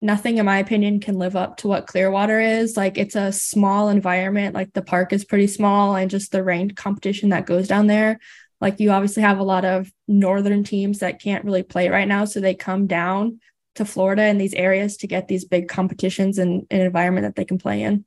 nothing 0.01 0.37
in 0.37 0.45
my 0.45 0.57
opinion 0.57 0.99
can 0.99 1.17
live 1.17 1.35
up 1.35 1.57
to 1.57 1.67
what 1.67 1.87
Clearwater 1.87 2.39
is. 2.39 2.75
Like 2.75 2.97
it's 2.97 3.15
a 3.15 3.31
small 3.31 3.89
environment, 3.89 4.55
like 4.55 4.73
the 4.73 4.81
park 4.81 5.13
is 5.13 5.25
pretty 5.25 5.47
small 5.47 5.95
and 5.95 6.09
just 6.09 6.31
the 6.31 6.43
ranked 6.43 6.75
competition 6.75 7.29
that 7.29 7.45
goes 7.45 7.67
down 7.67 7.87
there. 7.87 8.19
Like 8.59 8.79
you 8.79 8.91
obviously 8.91 9.23
have 9.23 9.39
a 9.39 9.43
lot 9.43 9.65
of 9.65 9.91
northern 10.07 10.63
teams 10.63 10.99
that 10.99 11.21
can't 11.21 11.45
really 11.45 11.63
play 11.63 11.89
right 11.89 12.07
now, 12.07 12.25
so 12.25 12.39
they 12.39 12.53
come 12.53 12.87
down 12.87 13.39
to 13.75 13.85
Florida 13.85 14.23
and 14.23 14.39
these 14.39 14.53
areas 14.53 14.97
to 14.97 15.07
get 15.07 15.27
these 15.27 15.45
big 15.45 15.67
competitions 15.67 16.37
and 16.37 16.67
an 16.69 16.81
environment 16.81 17.25
that 17.25 17.35
they 17.35 17.45
can 17.45 17.57
play 17.57 17.81
in. 17.81 18.05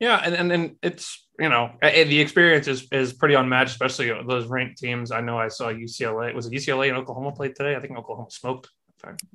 Yeah, 0.00 0.20
and 0.24 0.34
and, 0.34 0.52
and 0.52 0.76
it's 0.82 1.24
you 1.38 1.48
know 1.48 1.70
the 1.80 2.20
experience 2.20 2.66
is 2.66 2.88
is 2.90 3.12
pretty 3.12 3.34
unmatched, 3.34 3.70
especially 3.70 4.12
those 4.26 4.46
ranked 4.46 4.78
teams. 4.78 5.12
I 5.12 5.20
know 5.20 5.38
I 5.38 5.48
saw 5.48 5.68
UCLA. 5.72 6.34
Was 6.34 6.46
it 6.46 6.52
UCLA 6.52 6.88
and 6.88 6.96
Oklahoma 6.96 7.32
played 7.32 7.54
today? 7.54 7.76
I 7.76 7.80
think 7.80 7.96
Oklahoma 7.96 8.30
smoked. 8.30 8.70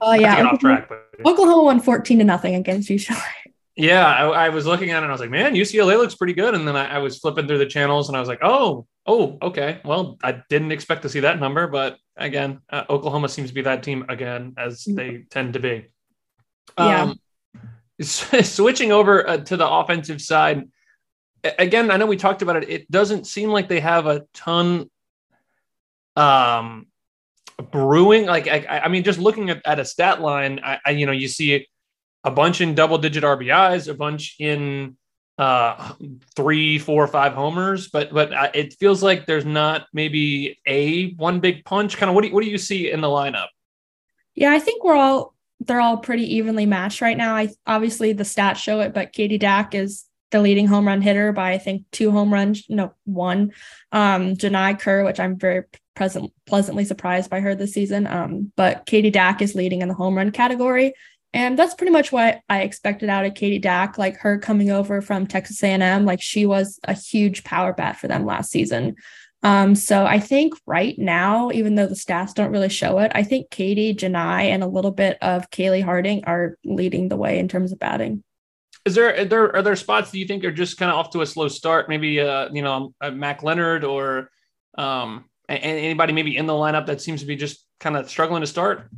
Oh 0.02 0.14
yeah, 0.14 0.44
off 0.46 0.60
track, 0.60 0.90
but... 0.90 1.10
Oklahoma 1.26 1.64
won 1.64 1.80
fourteen 1.80 2.20
to 2.20 2.24
nothing 2.24 2.56
against 2.56 2.90
UCLA. 2.90 3.22
Yeah, 3.76 4.06
I, 4.06 4.48
I, 4.48 4.50
was 4.50 4.66
looking 4.66 4.90
at 4.90 4.98
it 4.98 5.04
and 5.04 5.06
I 5.06 5.12
was 5.14 5.22
like, 5.22 5.30
man, 5.30 5.54
UCLA 5.54 5.98
looks 5.98 6.14
pretty 6.14 6.34
good. 6.34 6.54
And 6.54 6.68
then 6.68 6.76
I, 6.76 6.96
I, 6.96 6.98
was 6.98 7.18
flipping 7.18 7.48
through 7.48 7.60
the 7.60 7.66
channels 7.66 8.10
and 8.10 8.18
I 8.18 8.20
was 8.20 8.28
like, 8.28 8.40
oh, 8.42 8.86
oh, 9.06 9.38
okay. 9.42 9.80
Well, 9.86 10.18
I 10.22 10.44
didn't 10.50 10.74
expect 10.74 11.04
to 11.04 11.10
see 11.10 11.22
that 11.22 11.40
number, 11.40 11.66
but 11.66 11.98
again, 12.18 12.60
uh, 12.70 12.84
Oklahoma 12.90 13.30
seems 13.30 13.52
to 13.52 13.56
be 13.56 13.62
that 13.62 13.82
team 13.82 14.04
again, 14.10 14.54
as 14.58 14.84
mm-hmm. 14.84 14.96
they 14.96 15.26
tend 15.30 15.54
to 15.54 15.62
be. 15.62 15.86
Yeah. 16.78 17.04
Um, 17.04 17.20
switching 18.02 18.92
over 18.92 19.26
uh, 19.26 19.38
to 19.38 19.56
the 19.56 19.70
offensive 19.70 20.22
side, 20.22 20.68
again, 21.58 21.90
I 21.90 21.96
know 21.96 22.06
we 22.06 22.18
talked 22.18 22.42
about 22.42 22.58
it. 22.58 22.70
It 22.70 22.92
doesn't 22.92 23.28
seem 23.28 23.50
like 23.50 23.70
they 23.70 23.80
have 23.80 24.08
a 24.08 24.26
ton 24.34 24.90
um, 26.18 26.88
brewing. 27.62 28.26
Like, 28.26 28.48
I, 28.48 28.82
I 28.84 28.88
mean, 28.88 29.04
just 29.04 29.20
looking 29.20 29.50
at, 29.50 29.62
at 29.66 29.80
a 29.80 29.86
stat 29.86 30.22
line, 30.22 30.60
I, 30.64 30.80
I, 30.86 30.90
you 30.92 31.06
know, 31.06 31.12
you 31.12 31.28
see 31.28 31.68
a 32.24 32.32
bunch 32.32 32.62
in 32.62 32.76
double 32.76 32.98
digit 32.98 33.24
RBIs, 33.24 33.88
a 33.88 33.94
bunch 33.94 34.36
in 34.40 34.98
uh, 35.38 35.94
three, 36.36 36.78
four, 36.78 37.08
five 37.08 37.34
homers, 37.34 37.88
but 37.88 38.14
but 38.14 38.34
uh, 38.34 38.52
it 38.54 38.74
feels 38.74 39.02
like 39.02 39.26
there's 39.26 39.46
not 39.46 39.88
maybe 39.94 40.60
a 40.68 41.14
one 41.14 41.40
big 41.40 41.64
punch. 41.64 41.96
Kind 41.96 42.10
of 42.10 42.16
what 42.16 42.24
do 42.24 42.28
you, 42.28 42.34
what 42.34 42.44
do 42.44 42.50
you 42.50 42.58
see 42.58 42.92
in 42.92 43.00
the 43.00 43.08
lineup? 43.08 43.48
Yeah, 44.36 44.52
I 44.52 44.60
think 44.60 44.84
we're 44.84 44.96
all 44.96 45.34
they're 45.62 45.80
all 45.80 45.98
pretty 45.98 46.36
evenly 46.36 46.66
matched 46.66 47.02
right 47.02 47.16
now. 47.16 47.36
I 47.36 47.50
obviously 47.66 48.12
the 48.12 48.24
stats 48.24 48.58
show 48.58 48.82
it, 48.82 48.94
but 48.94 49.14
Katie 49.14 49.38
Dack 49.38 49.74
is 49.74 50.06
the 50.32 50.42
leading 50.42 50.68
home 50.68 50.86
run 50.86 51.02
hitter 51.02 51.32
by 51.32 51.54
I 51.54 51.58
think 51.58 51.86
two 51.92 52.12
home 52.12 52.34
runs, 52.34 52.66
no 52.70 52.94
one. 53.06 53.54
Um, 53.94 54.36
Jahni 54.36 54.78
Kerr, 54.78 55.06
which 55.06 55.22
I'm 55.22 55.38
very 55.38 55.64
present 56.00 56.32
pleasantly 56.46 56.86
surprised 56.86 57.30
by 57.30 57.42
her 57.42 57.54
this 57.54 57.74
season. 57.74 58.08
Um, 58.08 58.54
but 58.56 58.86
Katie 58.86 59.12
Dack 59.12 59.42
is 59.42 59.54
leading 59.54 59.82
in 59.82 59.90
the 59.90 59.94
home 59.94 60.16
run 60.16 60.32
category. 60.32 60.94
And 61.34 61.60
that's 61.60 61.74
pretty 61.74 61.92
much 61.92 62.10
what 62.10 62.40
I 62.48 62.62
expected 62.62 63.10
out 63.10 63.26
of 63.26 63.34
Katie 63.34 63.60
Dack, 63.60 63.98
like 63.98 64.16
her 64.20 64.40
coming 64.40 64.72
over 64.72 65.02
from 65.02 65.28
Texas 65.28 65.62
A&M, 65.62 66.06
like 66.06 66.22
she 66.22 66.46
was 66.46 66.80
a 66.86 66.94
huge 66.94 67.44
power 67.44 67.74
bat 67.74 67.98
for 67.98 68.08
them 68.08 68.26
last 68.26 68.50
season. 68.50 68.96
Um, 69.44 69.76
so 69.76 70.06
I 70.06 70.20
think 70.20 70.54
right 70.66 70.98
now, 70.98 71.52
even 71.52 71.76
though 71.76 71.88
the 71.88 71.96
stats 71.96 72.34
don't 72.34 72.54
really 72.54 72.70
show 72.70 73.00
it, 73.00 73.12
I 73.14 73.24
think 73.24 73.50
Katie, 73.50 73.94
Jahni, 73.94 74.46
and 74.46 74.64
a 74.64 74.68
little 74.68 74.92
bit 74.92 75.18
of 75.22 75.50
Kalei 75.50 75.84
Harding 75.84 76.24
are 76.24 76.58
leading 76.64 77.10
the 77.10 77.18
way 77.18 77.40
in 77.40 77.50
terms 77.50 77.74
of 77.74 77.80
batting. 77.80 78.24
Is 78.86 78.96
there 78.96 79.20
are 79.20 79.26
there 79.26 79.56
are 79.58 79.62
there 79.62 79.76
spots 79.76 80.12
that 80.12 80.18
you 80.18 80.26
think 80.26 80.46
are 80.46 80.52
just 80.52 80.78
kind 80.78 80.90
of 80.90 80.98
off 80.98 81.10
to 81.12 81.22
a 81.22 81.26
slow 81.26 81.50
start? 81.50 81.90
Maybe 81.90 82.22
uh, 82.22 82.48
you 82.54 82.62
know, 82.62 82.94
Mac 83.12 83.44
Leonard 83.44 83.84
or 83.84 84.32
um 84.78 85.29
anybody 85.50 86.14
maybe 86.14 86.38
in 86.38 86.46
the 86.46 86.54
lineup 86.54 86.86
that 86.86 87.02
seems 87.02 87.22
to 87.22 87.28
be 87.28 87.36
just 87.36 87.66
kind 87.80 87.98
of 87.98 88.10
struggling 88.10 88.42
to 88.42 88.48
start? 88.48 88.90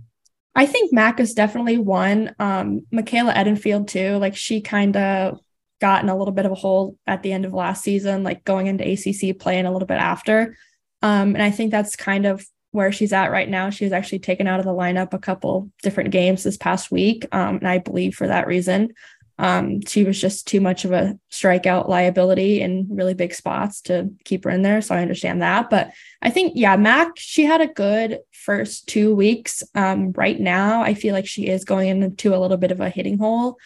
I 0.53 0.65
think 0.65 0.91
Mac 0.91 1.19
is 1.19 1.33
definitely 1.33 1.77
one. 1.77 2.35
Um, 2.39 2.85
Michaela 2.91 3.33
Edenfield 3.33 3.87
too. 3.87 4.17
Like 4.17 4.35
she 4.35 4.61
kind 4.61 4.97
of 4.97 5.39
got 5.79 6.03
in 6.03 6.09
a 6.09 6.17
little 6.17 6.33
bit 6.33 6.45
of 6.45 6.51
a 6.51 6.55
hole 6.55 6.97
at 7.07 7.23
the 7.23 7.31
end 7.31 7.45
of 7.45 7.53
last 7.53 7.83
season, 7.83 8.23
like 8.23 8.43
going 8.43 8.67
into 8.67 8.83
ACC 8.83 9.37
play 9.39 9.57
and 9.57 9.67
a 9.67 9.71
little 9.71 9.87
bit 9.87 9.97
after. 9.97 10.55
Um, 11.01 11.33
and 11.35 11.41
I 11.41 11.51
think 11.51 11.71
that's 11.71 11.95
kind 11.95 12.25
of 12.25 12.45
where 12.71 12.91
she's 12.91 13.13
at 13.13 13.31
right 13.31 13.49
now. 13.49 13.69
She 13.69 13.85
was 13.85 13.93
actually 13.93 14.19
taken 14.19 14.47
out 14.47 14.59
of 14.59 14.65
the 14.65 14.73
lineup 14.73 15.13
a 15.13 15.19
couple 15.19 15.69
different 15.83 16.11
games 16.11 16.43
this 16.43 16.57
past 16.57 16.91
week. 16.91 17.25
Um, 17.31 17.57
and 17.57 17.67
I 17.67 17.79
believe 17.79 18.15
for 18.15 18.27
that 18.27 18.47
reason. 18.47 18.93
Um, 19.39 19.81
she 19.81 20.03
was 20.03 20.19
just 20.19 20.47
too 20.47 20.61
much 20.61 20.85
of 20.85 20.91
a 20.91 21.17
strikeout 21.31 21.87
liability 21.87 22.61
in 22.61 22.87
really 22.89 23.13
big 23.13 23.33
spots 23.33 23.81
to 23.83 24.11
keep 24.23 24.43
her 24.43 24.49
in 24.49 24.61
there. 24.61 24.81
So 24.81 24.93
I 24.93 25.01
understand 25.01 25.41
that. 25.41 25.69
But 25.69 25.91
I 26.21 26.29
think, 26.29 26.53
yeah, 26.55 26.75
Mac, 26.75 27.13
she 27.15 27.43
had 27.43 27.61
a 27.61 27.67
good 27.67 28.19
first 28.31 28.87
two 28.87 29.15
weeks. 29.15 29.63
Um, 29.73 30.11
right 30.11 30.39
now, 30.39 30.81
I 30.81 30.93
feel 30.93 31.13
like 31.13 31.27
she 31.27 31.47
is 31.47 31.65
going 31.65 31.89
into 31.89 32.35
a 32.35 32.37
little 32.37 32.57
bit 32.57 32.71
of 32.71 32.79
a 32.79 32.89
hitting 32.89 33.17
hole. 33.17 33.57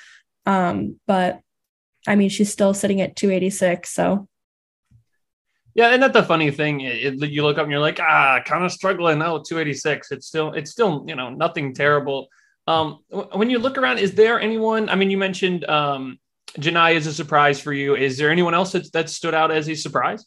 Um, 0.46 1.00
but 1.08 1.42
I 2.08 2.16
mean, 2.16 2.30
she's 2.30 2.52
still 2.52 2.74
sitting 2.74 3.02
at 3.02 3.16
286. 3.16 3.90
So 3.90 4.28
yeah, 5.76 5.90
and 5.90 6.02
that's 6.02 6.14
the 6.14 6.24
funny 6.24 6.52
thing. 6.52 6.80
It, 6.80 7.22
it, 7.22 7.30
you 7.32 7.44
look 7.44 7.58
up 7.58 7.64
and 7.64 7.72
you're 7.72 7.82
like, 7.82 8.00
ah, 8.00 8.40
kind 8.46 8.64
of 8.64 8.72
struggling. 8.72 9.22
Oh, 9.22 9.44
286. 9.46 10.12
It's 10.12 10.26
still, 10.26 10.54
it's 10.54 10.72
still, 10.72 11.04
you 11.06 11.16
know, 11.16 11.30
nothing 11.30 11.74
terrible. 11.74 12.30
Um, 12.68 13.00
when 13.10 13.50
you 13.50 13.60
look 13.60 13.78
around, 13.78 14.00
is 14.00 14.14
there 14.14 14.40
anyone? 14.40 14.90
I 14.90 14.96
mean, 14.96 15.10
you 15.10 15.18
mentioned 15.18 15.66
um, 15.66 16.20
Jahni 16.58 16.96
is 16.96 17.08
a 17.08 17.14
surprise 17.14 17.60
for 17.60 17.74
you. 17.74 17.96
Is 17.96 18.18
there 18.18 18.32
anyone 18.32 18.54
else 18.54 18.72
that, 18.72 18.92
that 18.94 19.10
stood 19.10 19.34
out 19.34 19.52
as 19.52 19.70
a 19.70 19.76
surprise? 19.76 20.26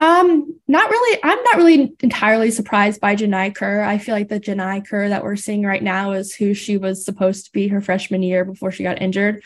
Um, 0.00 0.58
not 0.66 0.88
really. 0.88 1.20
I'm 1.22 1.42
not 1.42 1.56
really 1.56 1.94
entirely 2.00 2.50
surprised 2.50 3.02
by 3.02 3.16
Jahni 3.16 3.54
Kerr. 3.54 3.82
I 3.82 3.98
feel 3.98 4.14
like 4.14 4.28
the 4.28 4.40
Jahni 4.40 4.86
Kerr 4.86 5.10
that 5.10 5.22
we're 5.22 5.36
seeing 5.36 5.62
right 5.62 5.82
now 5.82 6.12
is 6.12 6.34
who 6.34 6.54
she 6.54 6.78
was 6.78 7.04
supposed 7.04 7.44
to 7.46 7.52
be 7.52 7.68
her 7.68 7.82
freshman 7.82 8.22
year 8.22 8.44
before 8.46 8.72
she 8.72 8.82
got 8.82 9.02
injured. 9.02 9.42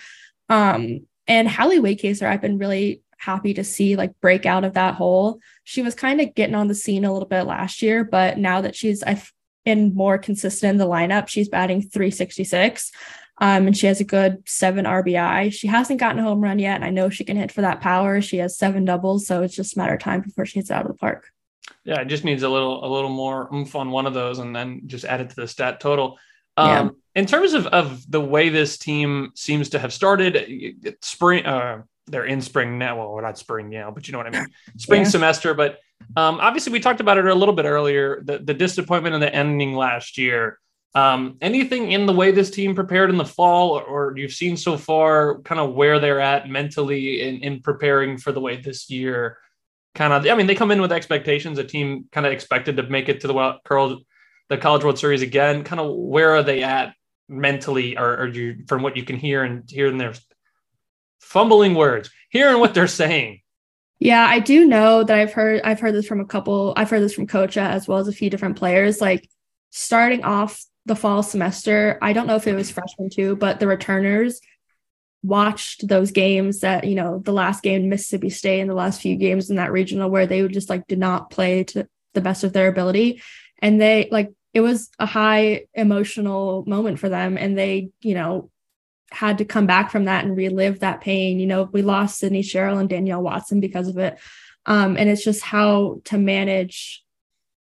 Um, 0.49 1.07
and 1.27 1.49
Hallie 1.49 1.81
Wacaser, 1.81 2.27
I've 2.29 2.43
been 2.43 2.59
really 2.59 3.03
happy 3.17 3.55
to 3.55 3.65
see 3.65 3.97
like 3.97 4.13
break 4.21 4.47
out 4.47 4.65
of 4.65 4.75
that 4.75 4.95
hole. 4.95 5.41
She 5.65 5.83
was 5.83 5.95
kind 5.95 6.21
of 6.21 6.35
getting 6.35 6.55
on 6.55 6.69
the 6.69 6.75
scene 6.75 7.05
a 7.05 7.13
little 7.13 7.29
bit 7.29 7.45
last 7.45 7.83
year, 7.83 8.05
but 8.05 8.39
now 8.39 8.61
that 8.61 8.77
she's 8.77 9.03
I've 9.03 9.33
been 9.65 9.95
more 9.95 10.19
consistent 10.19 10.71
in 10.71 10.77
the 10.79 10.87
lineup, 10.87 11.29
she's 11.29 11.49
batting 11.49 11.83
366. 11.83 12.93
Um, 13.39 13.67
and 13.67 13.77
she 13.77 13.87
has 13.87 14.01
a 14.01 14.05
good 14.05 14.49
seven 14.49 14.85
RBI. 14.85 15.53
She 15.53 15.67
hasn't 15.67 15.99
gotten 15.99 16.21
a 16.21 16.23
home 16.23 16.41
run 16.41 16.61
yet. 16.61 16.77
And 16.77 16.85
I 16.85 16.91
know 16.91 17.11
she 17.11 17.25
can 17.25 17.37
hit 17.37 17.51
for 17.51 17.63
that 17.63 17.81
power. 17.81 18.21
She 18.21 18.39
has 18.39 18.57
seven 18.57 18.85
doubles, 18.85 19.27
so 19.27 19.43
it's 19.43 19.57
just 19.57 19.75
a 19.75 19.79
matter 19.79 19.95
of 19.95 20.01
time 20.01 20.21
before 20.21 20.47
she 20.47 20.61
hits 20.61 20.71
out 20.71 20.83
of 20.83 20.89
the 20.89 20.95
park. 20.95 21.27
Yeah, 21.85 22.01
it 22.01 22.07
just 22.07 22.25
needs 22.25 22.43
a 22.43 22.49
little 22.49 22.85
a 22.85 22.89
little 22.89 23.11
more 23.11 23.53
oomph 23.53 23.75
on 23.75 23.91
one 23.91 24.07
of 24.07 24.15
those, 24.15 24.39
and 24.39 24.55
then 24.55 24.83
just 24.87 25.05
add 25.05 25.21
it 25.21 25.31
to 25.31 25.37
the 25.37 25.49
stat 25.49 25.81
total. 25.81 26.19
Um, 26.57 26.69
yeah. 26.69 27.23
In 27.23 27.27
terms 27.27 27.55
of 27.55 27.67
of 27.67 28.09
the 28.11 28.21
way 28.21 28.51
this 28.51 28.79
team 28.79 29.33
seems 29.35 29.71
to 29.71 29.79
have 29.79 29.93
started, 29.93 30.97
spring. 31.03 31.45
Uh, 31.45 31.83
they're 32.07 32.25
in 32.25 32.41
spring 32.41 32.79
now. 32.79 32.99
Well, 32.99 33.13
we're 33.13 33.23
not 33.23 33.39
spring 33.39 33.71
now, 33.71 33.91
but 33.91 34.07
you 34.07 34.13
know 34.13 34.19
what 34.19 34.27
I 34.27 34.31
mean. 34.31 34.47
Spring 34.77 35.03
yeah. 35.03 35.09
semester, 35.09 35.55
but 35.55 35.79
um, 36.17 36.39
obviously 36.41 36.73
we 36.73 36.81
talked 36.81 37.01
about 37.01 37.19
it 37.19 37.27
a 37.27 37.35
little 37.35 37.55
bit 37.55 37.65
earlier. 37.65 38.23
The 38.25 38.39
the 38.39 38.55
disappointment 38.55 39.15
in 39.15 39.21
the 39.21 39.35
ending 39.35 39.75
last 39.75 40.19
year. 40.19 40.59
Um, 40.97 41.39
anything 41.41 41.91
in 41.91 42.07
the 42.07 42.13
way 42.13 42.31
this 42.31 42.51
team 42.51 42.75
prepared 42.75 43.11
in 43.11 43.17
the 43.17 43.25
fall, 43.25 43.71
or, 43.71 43.83
or 43.83 44.17
you've 44.17 44.33
seen 44.33 44.57
so 44.57 44.77
far, 44.77 45.41
kind 45.41 45.61
of 45.61 45.75
where 45.75 45.99
they're 45.99 46.21
at 46.21 46.49
mentally 46.49 47.21
in, 47.21 47.43
in 47.43 47.63
preparing 47.63 48.17
for 48.17 48.31
the 48.31 48.41
way 48.41 48.61
this 48.61 48.89
year? 48.89 49.39
Kind 49.97 50.13
of, 50.13 50.27
I 50.27 50.37
mean, 50.37 50.47
they 50.47 50.55
come 50.55 50.71
in 50.71 50.81
with 50.81 50.93
expectations. 50.93 51.59
A 51.59 51.65
team 51.65 52.07
kind 52.13 52.27
of 52.27 52.33
expected 52.33 52.77
to 52.77 52.85
make 52.85 53.09
it 53.09 53.23
to 53.23 53.27
the 53.27 53.35
world, 53.35 54.05
the 54.49 54.57
College 54.57 54.85
World 54.85 54.99
Series 54.99 55.23
again. 55.23 55.65
Kind 55.65 55.81
of, 55.81 55.93
where 55.97 56.37
are 56.37 56.45
they 56.45 56.63
at 56.63 56.95
mentally, 57.29 57.99
or, 57.99 58.17
or 58.17 58.29
you, 58.29 58.65
from 58.69 58.83
what 58.83 58.97
you 58.97 59.03
can 59.03 59.17
hear 59.17 59.43
and 59.43 59.69
hear 59.69 59.89
in 59.89 59.99
their 59.99 60.15
fumbling 61.25 61.75
words, 61.75 62.11
hearing 62.31 62.61
what 62.61 62.75
they're 62.75 62.87
saying? 62.87 63.41
Yeah, 63.99 64.27
I 64.29 64.41
do 64.41 64.67
know 64.67 65.05
that 65.05 65.17
I've 65.17 65.33
heard 65.33 65.63
I've 65.63 65.81
heard 65.81 65.95
this 65.95 66.07
from 66.07 66.21
a 66.21 66.27
couple. 66.27 66.75
I've 66.77 66.91
heard 66.91 67.03
this 67.03 67.15
from 67.15 67.27
Coach 67.27 67.57
A 67.57 67.63
as 67.63 67.89
well 67.89 67.99
as 67.99 68.09
a 68.09 68.13
few 68.13 68.29
different 68.29 68.57
players. 68.57 69.01
Like 69.01 69.29
starting 69.71 70.25
off 70.25 70.63
the 70.87 70.97
fall 70.97 71.23
semester. 71.23 71.99
I 72.03 72.13
don't 72.13 72.27
know 72.27 72.37
if 72.37 72.47
it 72.47 72.55
was 72.55 72.71
freshman 72.71 73.11
too, 73.11 73.37
but 73.37 73.61
the 73.61 73.67
returners 73.67 74.41
watched 75.23 75.89
those 75.89 76.11
games 76.11 76.61
that, 76.61 76.85
you 76.85 76.95
know, 76.95 77.19
the 77.19 77.33
last 77.33 77.63
game 77.63 77.89
Mississippi 77.89 78.29
State 78.29 78.61
and 78.61 78.69
the 78.69 78.75
last 78.75 79.01
few 79.01 79.17
games 79.17 79.49
in 79.49 79.57
that 79.57 79.73
regional 79.73 80.11
where 80.11 80.27
they 80.27 80.43
would 80.43 80.53
just 80.53 80.69
like 80.69 80.87
did 80.87 80.99
not 80.99 81.31
play 81.31 81.65
to 81.65 81.89
the 82.13 82.21
best 82.21 82.45
of 82.45 82.53
their 82.53 82.69
ability. 82.69 83.23
And 83.61 83.81
they 83.81 84.09
like 84.13 84.33
it 84.53 84.61
was 84.61 84.91
a 84.99 85.07
high 85.07 85.67
emotional 85.75 86.65
moment 86.67 86.99
for 86.99 87.09
them. 87.09 87.39
And 87.39 87.57
they, 87.57 87.91
you 88.01 88.15
know, 88.15 88.51
had 89.15 89.39
to 89.39 89.45
come 89.45 89.67
back 89.67 89.91
from 89.91 90.05
that 90.05 90.25
and 90.25 90.37
relive 90.37 90.81
that 90.81 91.01
pain. 91.01 91.39
You 91.39 91.47
know, 91.47 91.69
we 91.73 91.83
lost 91.83 92.19
Sydney 92.19 92.43
Sherrill 92.43 92.79
and 92.79 92.89
Danielle 92.89 93.23
Watson 93.23 93.61
because 93.61 93.89
of 93.89 93.99
it. 93.99 94.19
Um, 94.67 94.97
and 94.97 95.09
it's 95.09 95.25
just 95.25 95.43
how 95.43 96.01
to 96.05 96.19
manage 96.19 97.05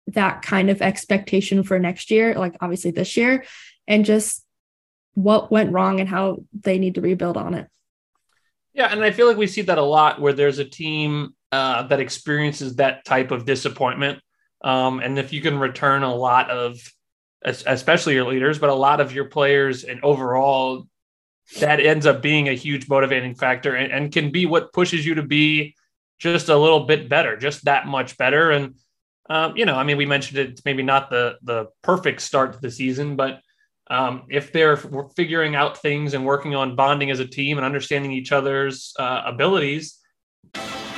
that 0.09 0.43
kind 0.43 0.71
of 0.71 0.83
expectation 0.83 1.63
for 1.63 1.79
next 1.79 2.11
year, 2.11 2.35
like 2.35 2.57
obviously 2.61 2.91
this 2.91 3.17
year, 3.17 3.45
and 3.87 4.05
just 4.05 4.45
what 5.15 5.51
went 5.51 5.73
wrong 5.73 6.01
and 6.01 6.09
how 6.09 6.45
they 6.53 6.79
need 6.79 6.97
to 6.97 7.01
rebuild 7.01 7.37
on 7.37 7.55
it. 7.55 7.69
Yeah, 8.73 8.89
and 8.91 9.03
I 9.05 9.13
feel 9.13 9.29
like 9.29 9.37
we 9.37 9.47
see 9.47 9.63
that 9.63 9.79
a 9.79 9.83
lot 9.83 10.21
where 10.21 10.33
there's 10.33 10.59
a 10.59 10.65
team 10.65 11.35
uh, 11.53 11.85
that 11.85 12.01
experiences 12.01 12.77
that 12.77 13.05
type 13.05 13.31
of 13.31 13.45
disappointment, 13.45 14.21
um, 14.63 14.99
and 15.01 15.19
if 15.19 15.33
you 15.33 15.41
can 15.41 15.59
return 15.59 16.03
a 16.03 16.15
lot 16.15 16.51
of 16.51 16.77
especially 17.45 18.15
your 18.15 18.25
leaders, 18.25 18.59
but 18.59 18.71
a 18.71 18.75
lot 18.75 19.01
of 19.01 19.15
your 19.15 19.27
players 19.27 19.85
and 19.85 20.03
overall, 20.03 20.87
that 21.61 21.81
ends 21.81 22.07
up 22.07 22.23
being 22.23 22.49
a 22.49 22.55
huge 22.55 22.89
motivating 22.89 23.35
factor 23.35 23.75
and, 23.75 23.93
and 23.93 24.13
can 24.13 24.31
be 24.31 24.47
what 24.47 24.73
pushes 24.73 25.05
you 25.05 25.15
to 25.15 25.23
be 25.23 25.75
just 26.19 26.49
a 26.49 26.57
little 26.57 26.85
bit 26.85 27.09
better, 27.09 27.37
just 27.37 27.65
that 27.65 27.87
much 27.87 28.17
better. 28.17 28.51
And 28.51 28.75
um, 29.31 29.57
you 29.57 29.65
know, 29.65 29.75
I 29.75 29.85
mean, 29.85 29.97
we 29.97 30.07
mentioned 30.07 30.39
it, 30.39 30.51
it's 30.51 30.65
maybe 30.65 30.83
not 30.83 31.11
the 31.11 31.37
the 31.43 31.67
perfect 31.83 32.21
start 32.21 32.53
to 32.53 32.61
the 32.61 32.71
season, 32.71 33.17
but 33.17 33.41
um, 33.89 34.25
if 34.29 34.53
they're 34.53 34.77
figuring 35.17 35.55
out 35.55 35.79
things 35.79 36.15
and 36.15 36.25
working 36.25 36.55
on 36.55 36.77
bonding 36.77 37.11
as 37.11 37.21
a 37.21 37.27
team 37.27 37.59
and 37.59 37.65
understanding 37.65 38.13
each 38.13 38.33
other's 38.33 38.95
uh, 38.99 39.23
abilities. 39.27 40.01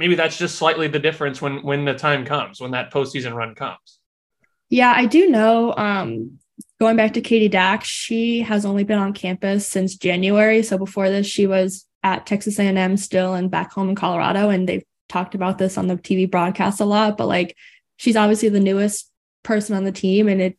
Maybe 0.00 0.14
that's 0.14 0.38
just 0.38 0.56
slightly 0.56 0.88
the 0.88 0.98
difference 0.98 1.42
when 1.42 1.62
when 1.62 1.84
the 1.84 1.92
time 1.92 2.24
comes, 2.24 2.58
when 2.58 2.70
that 2.70 2.90
postseason 2.90 3.34
run 3.34 3.54
comes. 3.54 3.98
Yeah, 4.70 4.94
I 4.96 5.04
do 5.04 5.28
know. 5.28 5.74
Um, 5.76 6.38
going 6.80 6.96
back 6.96 7.12
to 7.12 7.20
Katie 7.20 7.50
Dack, 7.50 7.84
she 7.84 8.40
has 8.40 8.64
only 8.64 8.82
been 8.82 8.98
on 8.98 9.12
campus 9.12 9.66
since 9.66 9.96
January. 9.96 10.62
So 10.62 10.78
before 10.78 11.10
this, 11.10 11.26
she 11.26 11.46
was 11.46 11.84
at 12.02 12.24
Texas 12.24 12.58
A&M 12.58 12.96
still 12.96 13.34
and 13.34 13.50
back 13.50 13.72
home 13.72 13.90
in 13.90 13.94
Colorado, 13.94 14.48
and 14.48 14.66
they've 14.66 14.84
talked 15.10 15.34
about 15.34 15.58
this 15.58 15.76
on 15.76 15.86
the 15.86 15.96
TV 15.96 16.30
broadcast 16.30 16.80
a 16.80 16.86
lot. 16.86 17.18
But 17.18 17.26
like, 17.26 17.54
she's 17.98 18.16
obviously 18.16 18.48
the 18.48 18.58
newest 18.58 19.10
person 19.42 19.76
on 19.76 19.84
the 19.84 19.92
team 19.92 20.28
and 20.28 20.40
it 20.40 20.58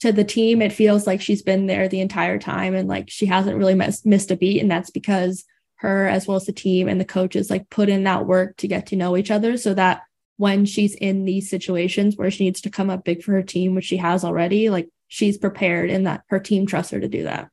to 0.00 0.10
the 0.10 0.24
team 0.24 0.60
it 0.60 0.72
feels 0.72 1.06
like 1.06 1.20
she's 1.20 1.42
been 1.42 1.66
there 1.66 1.86
the 1.86 2.00
entire 2.00 2.38
time 2.38 2.74
and 2.74 2.88
like 2.88 3.08
she 3.08 3.26
hasn't 3.26 3.56
really 3.56 3.74
miss, 3.74 4.04
missed 4.04 4.32
a 4.32 4.36
beat 4.36 4.60
and 4.60 4.68
that's 4.68 4.90
because 4.90 5.44
her 5.82 6.08
as 6.08 6.26
well 6.26 6.36
as 6.36 6.46
the 6.46 6.52
team 6.52 6.88
and 6.88 7.00
the 7.00 7.04
coaches 7.04 7.50
like 7.50 7.68
put 7.70 7.88
in 7.88 8.04
that 8.04 8.26
work 8.26 8.56
to 8.56 8.68
get 8.68 8.86
to 8.86 8.96
know 8.96 9.16
each 9.16 9.30
other 9.30 9.56
so 9.56 9.74
that 9.74 10.02
when 10.36 10.64
she's 10.64 10.94
in 10.94 11.24
these 11.24 11.50
situations 11.50 12.16
where 12.16 12.30
she 12.30 12.44
needs 12.44 12.60
to 12.60 12.70
come 12.70 12.88
up 12.88 13.04
big 13.04 13.22
for 13.22 13.32
her 13.32 13.42
team 13.42 13.74
which 13.74 13.84
she 13.84 13.96
has 13.96 14.24
already 14.24 14.70
like 14.70 14.88
she's 15.08 15.36
prepared 15.36 15.90
and 15.90 16.06
that 16.06 16.22
her 16.28 16.40
team 16.40 16.66
trusts 16.66 16.92
her 16.92 17.00
to 17.00 17.08
do 17.08 17.24
that 17.24 17.48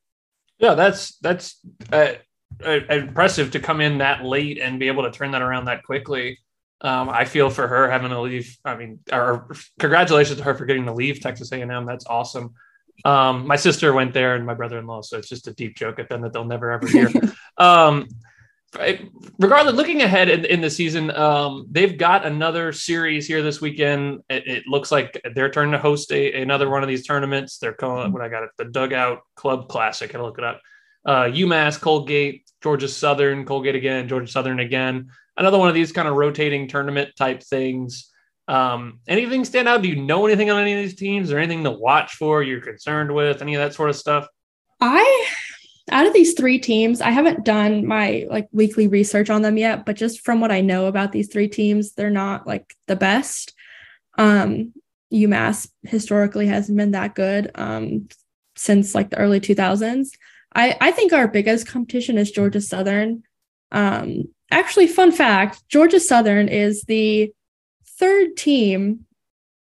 yeah 0.59 0.75
that's 0.75 1.17
that's 1.17 1.59
uh, 1.91 2.13
uh, 2.65 2.79
impressive 2.89 3.51
to 3.51 3.59
come 3.59 3.81
in 3.81 3.97
that 3.97 4.23
late 4.23 4.59
and 4.59 4.79
be 4.79 4.87
able 4.87 5.03
to 5.03 5.11
turn 5.11 5.31
that 5.31 5.41
around 5.41 5.65
that 5.65 5.83
quickly 5.83 6.37
um, 6.81 7.09
I 7.09 7.25
feel 7.25 7.49
for 7.49 7.67
her 7.67 7.89
having 7.89 8.09
to 8.09 8.21
leave. 8.21 8.57
I 8.63 8.75
mean, 8.77 8.99
or 9.11 9.51
congratulations 9.79 10.37
to 10.37 10.43
her 10.45 10.55
for 10.55 10.65
getting 10.65 10.85
to 10.85 10.93
leave 10.93 11.19
Texas 11.19 11.51
A&M. 11.51 11.85
That's 11.85 12.05
awesome. 12.05 12.53
Um, 13.05 13.47
my 13.47 13.55
sister 13.55 13.93
went 13.93 14.13
there 14.13 14.35
and 14.35 14.45
my 14.45 14.53
brother-in-law, 14.53 15.01
so 15.01 15.17
it's 15.17 15.29
just 15.29 15.47
a 15.47 15.53
deep 15.53 15.75
joke 15.75 15.99
at 15.99 16.09
them 16.09 16.21
that 16.21 16.33
they'll 16.33 16.45
never 16.45 16.71
ever 16.71 16.87
hear. 16.87 17.09
um, 17.57 18.07
regardless, 19.39 19.75
looking 19.75 20.01
ahead 20.01 20.29
in, 20.29 20.45
in 20.45 20.61
the 20.61 20.69
season, 20.69 21.11
um, 21.11 21.65
they've 21.71 21.97
got 21.97 22.25
another 22.25 22.71
series 22.71 23.27
here 23.27 23.41
this 23.41 23.61
weekend. 23.61 24.21
It, 24.29 24.47
it 24.47 24.63
looks 24.67 24.91
like 24.91 25.19
they're 25.35 25.49
turning 25.49 25.71
to 25.71 25.79
host 25.79 26.11
a, 26.11 26.41
another 26.41 26.69
one 26.69 26.83
of 26.83 26.89
these 26.89 27.05
tournaments. 27.05 27.57
They're 27.57 27.73
calling 27.73 28.11
what 28.11 28.21
I 28.21 28.29
got 28.29 28.43
it 28.43 28.49
the 28.57 28.65
Dugout 28.65 29.19
Club 29.35 29.69
Classic. 29.69 30.13
I 30.13 30.21
look 30.21 30.37
it 30.37 30.43
up. 30.43 30.61
Uh, 31.05 31.23
UMass, 31.25 31.79
Colgate, 31.79 32.49
Georgia 32.61 32.87
Southern, 32.87 33.45
Colgate 33.45 33.75
again, 33.75 34.07
Georgia 34.07 34.31
Southern 34.31 34.59
again 34.59 35.09
another 35.39 35.57
one 35.57 35.69
of 35.69 35.73
these 35.73 35.91
kind 35.91 36.07
of 36.07 36.15
rotating 36.15 36.67
tournament 36.67 37.15
type 37.15 37.41
things. 37.41 38.11
Um, 38.47 38.99
anything 39.07 39.45
stand 39.45 39.67
out? 39.67 39.81
Do 39.81 39.87
you 39.87 39.95
know 39.95 40.25
anything 40.25 40.51
on 40.51 40.61
any 40.61 40.73
of 40.73 40.79
these 40.79 40.95
teams 40.95 41.31
or 41.31 41.39
anything 41.39 41.63
to 41.63 41.71
watch 41.71 42.15
for? 42.15 42.43
You're 42.43 42.61
concerned 42.61 43.13
with 43.13 43.41
any 43.41 43.55
of 43.55 43.61
that 43.61 43.73
sort 43.73 43.89
of 43.89 43.95
stuff? 43.95 44.27
I 44.81 45.27
out 45.91 46.05
of 46.05 46.13
these 46.13 46.33
three 46.33 46.59
teams, 46.59 47.01
I 47.01 47.11
haven't 47.11 47.45
done 47.45 47.85
my 47.85 48.25
like 48.29 48.47
weekly 48.51 48.87
research 48.87 49.29
on 49.29 49.41
them 49.41 49.57
yet, 49.57 49.85
but 49.85 49.95
just 49.95 50.21
from 50.21 50.41
what 50.41 50.51
I 50.51 50.61
know 50.61 50.87
about 50.87 51.11
these 51.11 51.27
three 51.27 51.47
teams, 51.47 51.93
they're 51.93 52.09
not 52.09 52.47
like 52.47 52.75
the 52.87 52.95
best. 52.95 53.53
Um, 54.17 54.73
UMass 55.13 55.69
historically 55.83 56.47
hasn't 56.47 56.77
been 56.77 56.91
that 56.91 57.15
good 57.15 57.51
um, 57.55 58.07
since 58.55 58.93
like 58.93 59.09
the 59.09 59.17
early 59.17 59.39
2000s. 59.39 60.09
I, 60.55 60.77
I 60.81 60.91
think 60.91 61.13
our 61.13 61.27
biggest 61.27 61.67
competition 61.67 62.17
is 62.17 62.31
Georgia 62.31 62.61
Southern. 62.61 63.23
Um, 63.71 64.23
actually, 64.51 64.87
fun 64.87 65.11
fact 65.11 65.67
Georgia 65.69 65.99
Southern 65.99 66.47
is 66.47 66.83
the 66.83 67.33
third 67.97 68.35
team 68.37 69.05